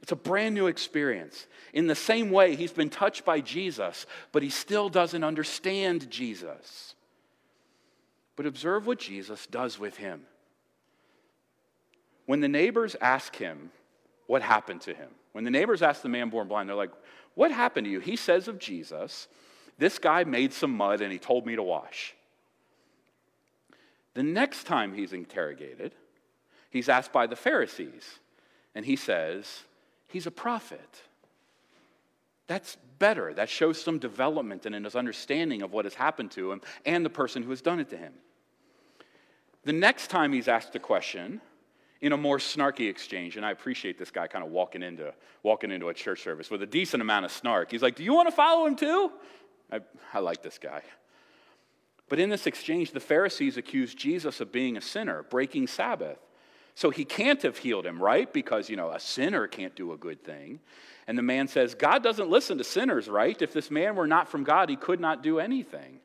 It's 0.03 0.11
a 0.11 0.17
brand 0.17 0.57
new 0.57 0.67
experience. 0.67 1.47
In 1.73 1.87
the 1.87 1.95
same 1.95 2.33
way, 2.33 2.57
he's 2.57 2.73
been 2.73 2.91
touched 2.91 3.25
by 3.25 3.41
Jesus, 3.41 4.07
but 4.33 4.43
he 4.43 4.51
still 4.51 4.89
doesn't 4.89 5.23
understand 5.23 6.11
Jesus. 6.11 6.97
But 8.35 8.47
observe 8.47 8.89
what 8.89 8.99
Jesus 8.99 9.47
does 9.47 9.79
with 9.79 9.99
him. 9.99 10.23
When 12.27 12.41
the 12.41 12.49
neighbors 12.49 12.97
ask 13.01 13.37
him 13.37 13.71
what 14.27 14.43
happened 14.43 14.81
to 14.81 14.95
him, 14.95 15.11
when 15.31 15.45
the 15.45 15.51
neighbors 15.53 15.81
ask 15.81 16.03
the 16.03 16.09
man 16.09 16.29
born 16.29 16.49
blind, 16.49 16.69
they're 16.69 16.75
like, 16.75 16.93
What 17.35 17.53
happened 17.53 17.85
to 17.85 17.91
you? 17.91 18.01
He 18.01 18.17
says 18.17 18.49
of 18.49 18.59
Jesus, 18.59 19.29
This 19.79 19.99
guy 19.99 20.25
made 20.25 20.53
some 20.53 20.77
mud 20.77 21.01
and 21.01 21.13
he 21.13 21.19
told 21.19 21.47
me 21.47 21.57
to 21.57 21.63
wash. 21.63 22.15
The 24.15 24.23
next 24.23 24.65
time 24.65 24.95
he's 24.95 25.13
interrogated, 25.13 25.93
he's 26.71 26.89
asked 26.89 27.13
by 27.13 27.27
the 27.27 27.37
Pharisees, 27.37 28.19
and 28.75 28.85
he 28.85 28.97
says, 28.97 29.65
He's 30.07 30.27
a 30.27 30.31
prophet. 30.31 31.03
That's 32.47 32.77
better. 32.99 33.35
That 33.35 33.49
shows 33.49 33.83
some 33.83 33.99
development 33.99 34.67
in 34.67 34.85
his 34.85 34.95
understanding 34.95 35.63
of 35.63 35.73
what 35.73 35.87
has 35.87 35.95
happened 35.95 36.31
to 36.33 36.53
him 36.53 36.61
and 36.87 37.05
the 37.05 37.11
person 37.11 37.43
who 37.43 37.51
has 37.51 37.63
done 37.63 37.81
it 37.81 37.91
to 37.91 37.97
him. 37.97 38.13
The 39.65 39.73
next 39.73 40.09
time 40.09 40.33
he's 40.33 40.47
asked 40.47 40.77
a 40.77 40.79
question, 40.79 41.41
in 42.05 42.13
a 42.13 42.17
more 42.19 42.37
snarky 42.37 42.91
exchange, 42.91 43.39
and 43.39 43.47
I 43.47 43.51
appreciate 43.51 43.99
this 43.99 44.11
guy 44.11 44.27
kind 44.27 44.45
of 44.45 44.51
walking 44.51 44.83
into, 44.83 45.15
walking 45.43 45.71
into 45.71 45.89
a 45.89 45.95
church 45.95 46.23
service 46.23 46.51
with 46.51 46.63
a 46.63 46.67
decent 46.67 47.01
amount 47.01 47.25
of 47.25 47.33
snark. 47.33 47.71
He's 47.71 47.81
like, 47.81 47.97
Do 47.97 48.05
you 48.05 48.13
want 48.13 48.29
to 48.29 48.35
follow 48.35 48.67
him 48.67 48.77
too? 48.77 49.11
I, 49.73 49.81
I 50.13 50.19
like 50.21 50.43
this 50.43 50.59
guy. 50.59 50.83
But 52.09 52.21
in 52.21 52.29
this 52.29 52.47
exchange, 52.47 52.93
the 52.93 53.01
Pharisees 53.01 53.57
accused 53.57 53.99
Jesus 53.99 54.41
of 54.41 54.53
being 54.53 54.77
a 54.77 54.81
sinner, 54.81 55.25
breaking 55.25 55.67
Sabbath. 55.67 56.19
So 56.75 56.91
he 56.91 57.05
can't 57.05 57.41
have 57.43 57.57
healed 57.57 57.87
him, 57.87 58.03
right? 58.03 58.31
Because, 58.33 58.69
you 58.69 58.77
know, 58.77 58.91
a 58.91 59.01
sinner 59.01 59.47
can't 59.47 59.75
do 59.77 59.93
a 59.93 59.97
good 59.97 60.23
thing. 60.25 60.61
And 61.07 61.17
the 61.17 61.23
man 61.23 61.49
says, 61.49 61.75
God 61.75 62.03
doesn't 62.03 62.29
listen 62.29 62.59
to 62.59 62.65
sinners, 62.65 63.09
right? 63.09 63.41
If 63.41 63.53
this 63.53 63.71
man 63.71 63.95
were 63.95 64.07
not 64.07 64.29
from 64.29 64.43
God, 64.43 64.69
he 64.69 64.77
could 64.77 65.01
not 65.01 65.23
do 65.23 65.39
anything. 65.39 66.01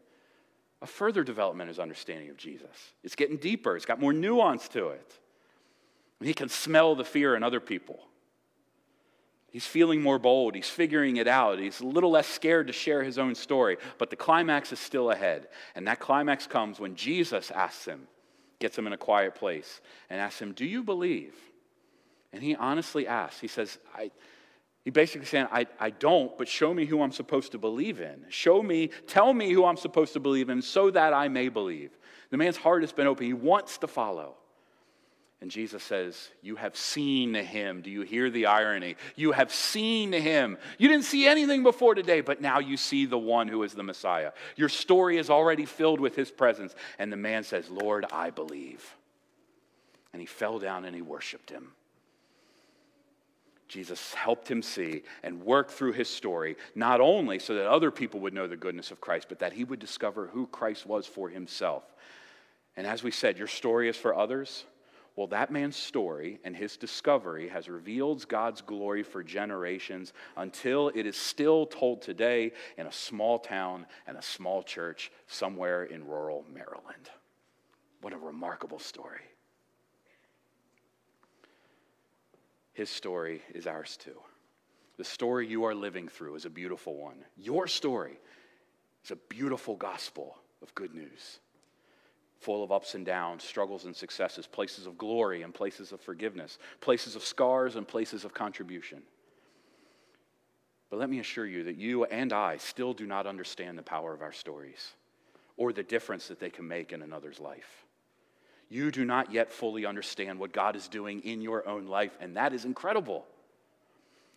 A 0.82 0.88
further 0.88 1.24
development 1.24 1.70
is 1.70 1.80
understanding 1.80 2.30
of 2.30 2.38
Jesus. 2.38 2.94
It's 3.04 3.16
getting 3.16 3.38
deeper, 3.38 3.76
it's 3.76 3.86
got 3.86 4.00
more 4.00 4.14
nuance 4.14 4.68
to 4.70 4.90
it. 4.90 5.20
He 6.22 6.34
can 6.34 6.50
smell 6.50 6.96
the 6.96 7.06
fear 7.06 7.36
in 7.36 7.44
other 7.44 7.60
people. 7.60 8.00
He's 9.52 9.66
feeling 9.66 10.02
more 10.02 10.20
bold. 10.20 10.56
He's 10.56 10.70
figuring 10.70 11.18
it 11.18 11.28
out. 11.28 11.60
He's 11.60 11.82
a 11.82 11.86
little 11.86 12.12
less 12.12 12.28
scared 12.28 12.68
to 12.68 12.74
share 12.74 13.04
his 13.04 13.18
own 13.18 13.34
story. 13.34 13.78
But 13.98 14.10
the 14.10 14.16
climax 14.16 14.72
is 14.72 14.80
still 14.80 15.12
ahead. 15.12 15.48
And 15.76 15.88
that 15.88 16.00
climax 16.00 16.46
comes 16.46 16.80
when 16.80 16.96
Jesus 16.96 17.50
asks 17.52 17.86
him, 17.86 18.08
gets 18.60 18.78
him 18.78 18.86
in 18.86 18.94
a 18.94 18.98
quiet 18.98 19.36
place, 19.36 19.82
and 20.10 20.22
asks 20.22 20.42
him, 20.42 20.54
Do 20.54 20.66
you 20.66 20.84
believe? 20.84 21.36
And 22.32 22.44
he 22.44 22.56
honestly 22.56 23.08
asks, 23.08 23.40
He 23.40 23.48
says, 23.48 23.80
I, 23.96 24.12
he 24.86 24.92
basically 24.92 25.26
saying, 25.26 25.48
I, 25.52 25.68
I 25.80 25.90
don't, 25.90 26.38
but 26.38 26.48
show 26.48 26.74
me 26.74 26.86
who 26.86 27.02
I'm 27.02 27.12
supposed 27.12 27.52
to 27.52 27.58
believe 27.58 28.00
in. 28.00 28.26
Show 28.30 28.64
me, 28.64 28.92
tell 29.08 29.34
me 29.34 29.52
who 29.52 29.66
I'm 29.66 29.78
supposed 29.78 30.14
to 30.14 30.20
believe 30.20 30.50
in 30.50 30.62
so 30.62 30.90
that 30.92 31.14
I 31.14 31.28
may 31.28 31.50
believe. 31.50 31.92
The 32.30 32.38
man's 32.38 32.58
heart 32.58 32.84
has 32.84 32.94
been 32.94 33.08
open. 33.08 33.26
He 33.26 33.34
wants 33.34 33.80
to 33.80 33.88
follow. 33.88 34.36
And 35.42 35.50
Jesus 35.50 35.84
says, 35.84 36.30
You 36.42 36.58
have 36.58 36.76
seen 36.76 37.34
him. 37.34 37.82
Do 37.82 37.90
you 37.90 38.02
hear 38.02 38.30
the 38.30 38.48
irony? 38.48 38.98
You 39.16 39.32
have 39.32 39.54
seen 39.54 40.12
him. 40.12 40.58
You 40.78 40.90
didn't 40.90 41.06
see 41.06 41.28
anything 41.28 41.64
before 41.64 41.96
today, 41.96 42.22
but 42.22 42.42
now 42.42 42.60
you 42.60 42.76
see 42.76 43.06
the 43.06 43.18
one 43.18 43.48
who 43.48 43.64
is 43.64 43.74
the 43.74 43.84
Messiah. 43.84 44.34
Your 44.58 44.70
story 44.70 45.18
is 45.18 45.30
already 45.30 45.66
filled 45.66 46.02
with 46.02 46.16
his 46.16 46.30
presence. 46.30 46.76
And 46.98 47.12
the 47.12 47.18
man 47.18 47.44
says, 47.44 47.70
Lord, 47.70 48.06
I 48.12 48.32
believe. 48.32 48.98
And 50.12 50.22
he 50.22 50.26
fell 50.26 50.60
down 50.60 50.84
and 50.86 50.96
he 50.96 51.02
worshiped 51.02 51.50
him. 51.50 51.72
Jesus 53.70 54.16
helped 54.16 54.50
him 54.50 54.64
see 54.64 55.04
and 55.22 55.44
work 55.44 55.70
through 55.70 55.94
his 55.94 56.10
story, 56.10 56.58
not 56.74 57.00
only 57.00 57.38
so 57.38 57.54
that 57.54 57.68
other 57.68 57.92
people 57.92 58.20
would 58.22 58.34
know 58.34 58.48
the 58.48 58.58
goodness 58.58 58.90
of 58.90 59.00
Christ, 59.00 59.28
but 59.30 59.40
that 59.40 59.54
he 59.54 59.64
would 59.64 59.80
discover 59.80 60.28
who 60.34 60.48
Christ 60.48 60.88
was 60.88 61.06
for 61.06 61.30
himself. 61.30 61.84
And 62.76 62.88
as 62.88 63.04
we 63.04 63.12
said, 63.12 63.38
your 63.38 63.48
story 63.48 63.88
is 63.88 63.96
for 63.96 64.16
others. 64.16 64.66
Well, 65.20 65.28
that 65.28 65.52
man's 65.52 65.76
story 65.76 66.40
and 66.46 66.56
his 66.56 66.78
discovery 66.78 67.50
has 67.50 67.68
revealed 67.68 68.26
God's 68.30 68.62
glory 68.62 69.04
for 69.04 69.22
generations 69.22 70.14
until 70.38 70.94
it 70.96 71.06
is 71.06 71.18
still 71.18 71.66
told 71.66 72.02
today 72.02 72.54
in 72.78 72.88
a 72.88 72.92
small 72.94 73.38
town 73.38 73.86
and 74.08 74.16
a 74.16 74.22
small 74.22 74.64
church 74.64 75.12
somewhere 75.28 75.84
in 75.84 76.08
rural 76.08 76.46
Maryland. 76.50 77.10
What 78.00 78.14
a 78.14 78.18
remarkable 78.18 78.80
story. 78.80 79.20
His 82.72 82.90
story 82.90 83.42
is 83.54 83.68
ours 83.68 83.98
too. 83.98 84.22
The 84.96 85.04
story 85.04 85.48
you 85.48 85.66
are 85.66 85.76
living 85.76 86.08
through 86.08 86.36
is 86.36 86.46
a 86.46 86.50
beautiful 86.50 86.96
one. 86.96 87.26
Your 87.36 87.68
story 87.68 88.22
is 89.04 89.12
a 89.12 89.18
beautiful 89.18 89.76
gospel 89.76 90.38
of 90.62 90.74
good 90.76 90.94
news 90.96 91.40
full 92.40 92.64
of 92.64 92.72
ups 92.72 92.96
and 92.96 93.06
downs, 93.06 93.44
struggles 93.44 93.86
and 93.86 93.96
successes, 93.96 94.48
places 94.48 94.86
of 94.86 94.98
glory 94.98 95.42
and 95.42 95.54
places 95.54 95.92
of 95.92 96.00
forgiveness, 96.00 96.58
places 96.80 97.16
of 97.16 97.24
scars 97.24 97.76
and 97.76 97.88
places 97.88 98.24
of 98.24 98.34
contribution. 98.34 99.02
But 100.90 101.00
let 101.00 101.10
me 101.10 101.20
assure 101.20 101.46
you 101.46 101.66
that 101.66 101.76
you 101.76 102.06
and 102.06 102.34
I 102.34 102.58
still 102.58 102.94
do 102.94 103.06
not 103.06 103.28
understand 103.28 103.78
the 103.78 103.84
power 103.84 104.14
of 104.14 104.22
our 104.22 104.32
stories 104.32 104.94
or 105.58 105.74
the 105.74 105.84
difference 105.84 106.30
that 106.30 106.40
they 106.40 106.50
can 106.50 106.68
make 106.68 106.92
in 106.94 107.02
another's 107.02 107.40
life. 107.40 107.86
You 108.70 108.92
do 108.92 109.04
not 109.04 109.32
yet 109.32 109.52
fully 109.52 109.86
understand 109.86 110.40
what 110.40 110.54
God 110.54 110.76
is 110.76 110.88
doing 110.88 111.20
in 111.22 111.42
your 111.42 111.68
own 111.68 111.88
life, 111.88 112.18
and 112.22 112.38
that 112.38 112.54
is 112.54 112.66
incredible. 112.66 113.26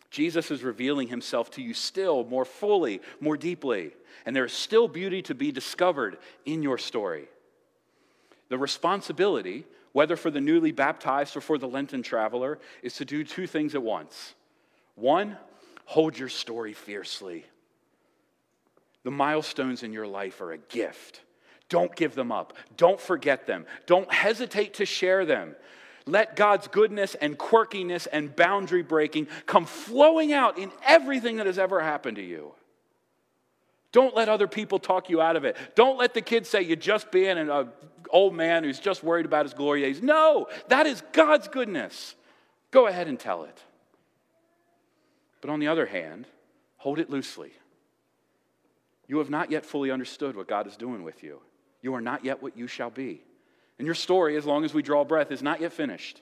Jesus 0.09 0.51
is 0.51 0.63
revealing 0.63 1.07
himself 1.07 1.49
to 1.51 1.61
you 1.61 1.73
still 1.73 2.23
more 2.25 2.45
fully, 2.45 3.01
more 3.19 3.37
deeply, 3.37 3.93
and 4.25 4.35
there 4.35 4.45
is 4.45 4.53
still 4.53 4.87
beauty 4.87 5.21
to 5.23 5.33
be 5.33 5.51
discovered 5.51 6.17
in 6.45 6.61
your 6.61 6.77
story. 6.77 7.27
The 8.49 8.57
responsibility, 8.57 9.65
whether 9.91 10.15
for 10.15 10.31
the 10.31 10.41
newly 10.41 10.71
baptized 10.71 11.35
or 11.35 11.41
for 11.41 11.57
the 11.57 11.67
Lenten 11.67 12.03
traveler, 12.03 12.59
is 12.81 12.95
to 12.95 13.05
do 13.05 13.23
two 13.23 13.47
things 13.47 13.75
at 13.75 13.83
once. 13.83 14.35
One, 14.95 15.37
hold 15.85 16.17
your 16.17 16.29
story 16.29 16.73
fiercely. 16.73 17.45
The 19.03 19.11
milestones 19.11 19.83
in 19.83 19.91
your 19.91 20.07
life 20.07 20.39
are 20.41 20.53
a 20.53 20.57
gift. 20.57 21.21
Don't 21.69 21.95
give 21.95 22.15
them 22.15 22.31
up. 22.31 22.53
Don't 22.77 22.99
forget 22.99 23.47
them. 23.47 23.65
Don't 23.85 24.11
hesitate 24.11 24.75
to 24.75 24.85
share 24.85 25.25
them. 25.25 25.55
Let 26.05 26.35
God's 26.35 26.67
goodness 26.67 27.15
and 27.15 27.37
quirkiness 27.37 28.07
and 28.11 28.35
boundary 28.35 28.83
breaking 28.83 29.27
come 29.45 29.65
flowing 29.65 30.33
out 30.33 30.57
in 30.57 30.71
everything 30.85 31.37
that 31.37 31.45
has 31.45 31.57
ever 31.57 31.81
happened 31.81 32.17
to 32.17 32.23
you. 32.23 32.53
Don't 33.93 34.15
let 34.15 34.27
other 34.27 34.47
people 34.47 34.79
talk 34.79 35.09
you 35.09 35.21
out 35.21 35.37
of 35.37 35.45
it. 35.45 35.55
Don't 35.75 35.97
let 35.97 36.13
the 36.13 36.21
kids 36.21 36.49
say 36.49 36.63
you're 36.63 36.75
just 36.75 37.11
being 37.11 37.37
an 37.37 37.69
old 38.09 38.33
man 38.33 38.63
who's 38.63 38.79
just 38.79 39.03
worried 39.03 39.25
about 39.25 39.45
his 39.45 39.53
glory 39.53 39.81
days. 39.81 40.01
No, 40.01 40.47
that 40.67 40.87
is 40.87 41.01
God's 41.13 41.47
goodness. 41.47 42.15
Go 42.71 42.87
ahead 42.87 43.07
and 43.07 43.19
tell 43.19 43.43
it. 43.43 43.57
But 45.41 45.51
on 45.51 45.59
the 45.59 45.67
other 45.67 45.85
hand, 45.85 46.25
hold 46.77 46.99
it 46.99 47.09
loosely. 47.09 47.51
You 49.07 49.19
have 49.19 49.29
not 49.29 49.51
yet 49.51 49.65
fully 49.65 49.91
understood 49.91 50.35
what 50.35 50.47
God 50.47 50.65
is 50.65 50.75
doing 50.75 51.03
with 51.03 51.21
you. 51.21 51.39
You 51.81 51.93
are 51.93 52.01
not 52.01 52.25
yet 52.25 52.41
what 52.41 52.57
you 52.57 52.65
shall 52.65 52.89
be. 52.89 53.21
And 53.77 53.85
your 53.85 53.95
story, 53.95 54.37
as 54.37 54.45
long 54.45 54.65
as 54.65 54.73
we 54.73 54.81
draw 54.81 55.03
breath, 55.03 55.31
is 55.31 55.43
not 55.43 55.61
yet 55.61 55.73
finished. 55.73 56.19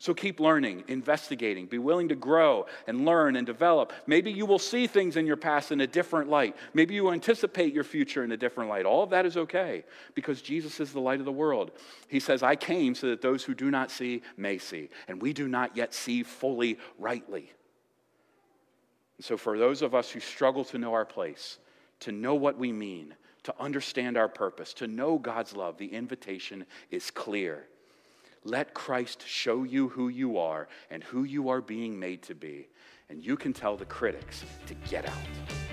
So 0.00 0.14
keep 0.14 0.40
learning, 0.40 0.84
investigating, 0.88 1.66
be 1.66 1.76
willing 1.76 2.08
to 2.08 2.14
grow 2.14 2.64
and 2.86 3.04
learn 3.04 3.36
and 3.36 3.46
develop. 3.46 3.92
Maybe 4.06 4.32
you 4.32 4.46
will 4.46 4.58
see 4.58 4.86
things 4.86 5.18
in 5.18 5.26
your 5.26 5.36
past 5.36 5.72
in 5.72 5.82
a 5.82 5.86
different 5.86 6.30
light. 6.30 6.56
Maybe 6.72 6.94
you 6.94 7.10
anticipate 7.10 7.74
your 7.74 7.84
future 7.84 8.24
in 8.24 8.32
a 8.32 8.36
different 8.38 8.70
light. 8.70 8.86
All 8.86 9.02
of 9.02 9.10
that 9.10 9.26
is 9.26 9.36
okay 9.36 9.84
because 10.14 10.40
Jesus 10.40 10.80
is 10.80 10.94
the 10.94 11.00
light 11.00 11.20
of 11.20 11.26
the 11.26 11.32
world. 11.32 11.72
He 12.08 12.18
says, 12.18 12.42
I 12.42 12.56
came 12.56 12.94
so 12.94 13.08
that 13.08 13.20
those 13.20 13.44
who 13.44 13.54
do 13.54 13.70
not 13.70 13.90
see 13.90 14.22
may 14.38 14.56
see, 14.56 14.88
and 15.06 15.20
we 15.20 15.34
do 15.34 15.48
not 15.48 15.76
yet 15.76 15.92
see 15.92 16.22
fully 16.22 16.78
rightly. 16.98 17.52
And 19.18 19.24
so, 19.26 19.36
for 19.36 19.58
those 19.58 19.82
of 19.82 19.94
us 19.94 20.10
who 20.10 20.20
struggle 20.20 20.64
to 20.64 20.78
know 20.78 20.94
our 20.94 21.04
place, 21.04 21.58
to 22.00 22.10
know 22.10 22.36
what 22.36 22.56
we 22.56 22.72
mean, 22.72 23.14
to 23.42 23.54
understand 23.60 24.16
our 24.16 24.28
purpose, 24.28 24.72
to 24.74 24.86
know 24.86 25.18
God's 25.18 25.54
love, 25.54 25.76
the 25.76 25.92
invitation 25.92 26.64
is 26.90 27.10
clear. 27.10 27.66
Let 28.44 28.72
Christ 28.72 29.26
show 29.26 29.64
you 29.64 29.88
who 29.88 30.08
you 30.08 30.38
are 30.38 30.68
and 30.90 31.04
who 31.04 31.24
you 31.24 31.50
are 31.50 31.60
being 31.60 31.98
made 31.98 32.22
to 32.22 32.34
be, 32.34 32.68
and 33.10 33.22
you 33.22 33.36
can 33.36 33.52
tell 33.52 33.76
the 33.76 33.84
critics 33.84 34.44
to 34.66 34.74
get 34.88 35.06
out. 35.06 35.69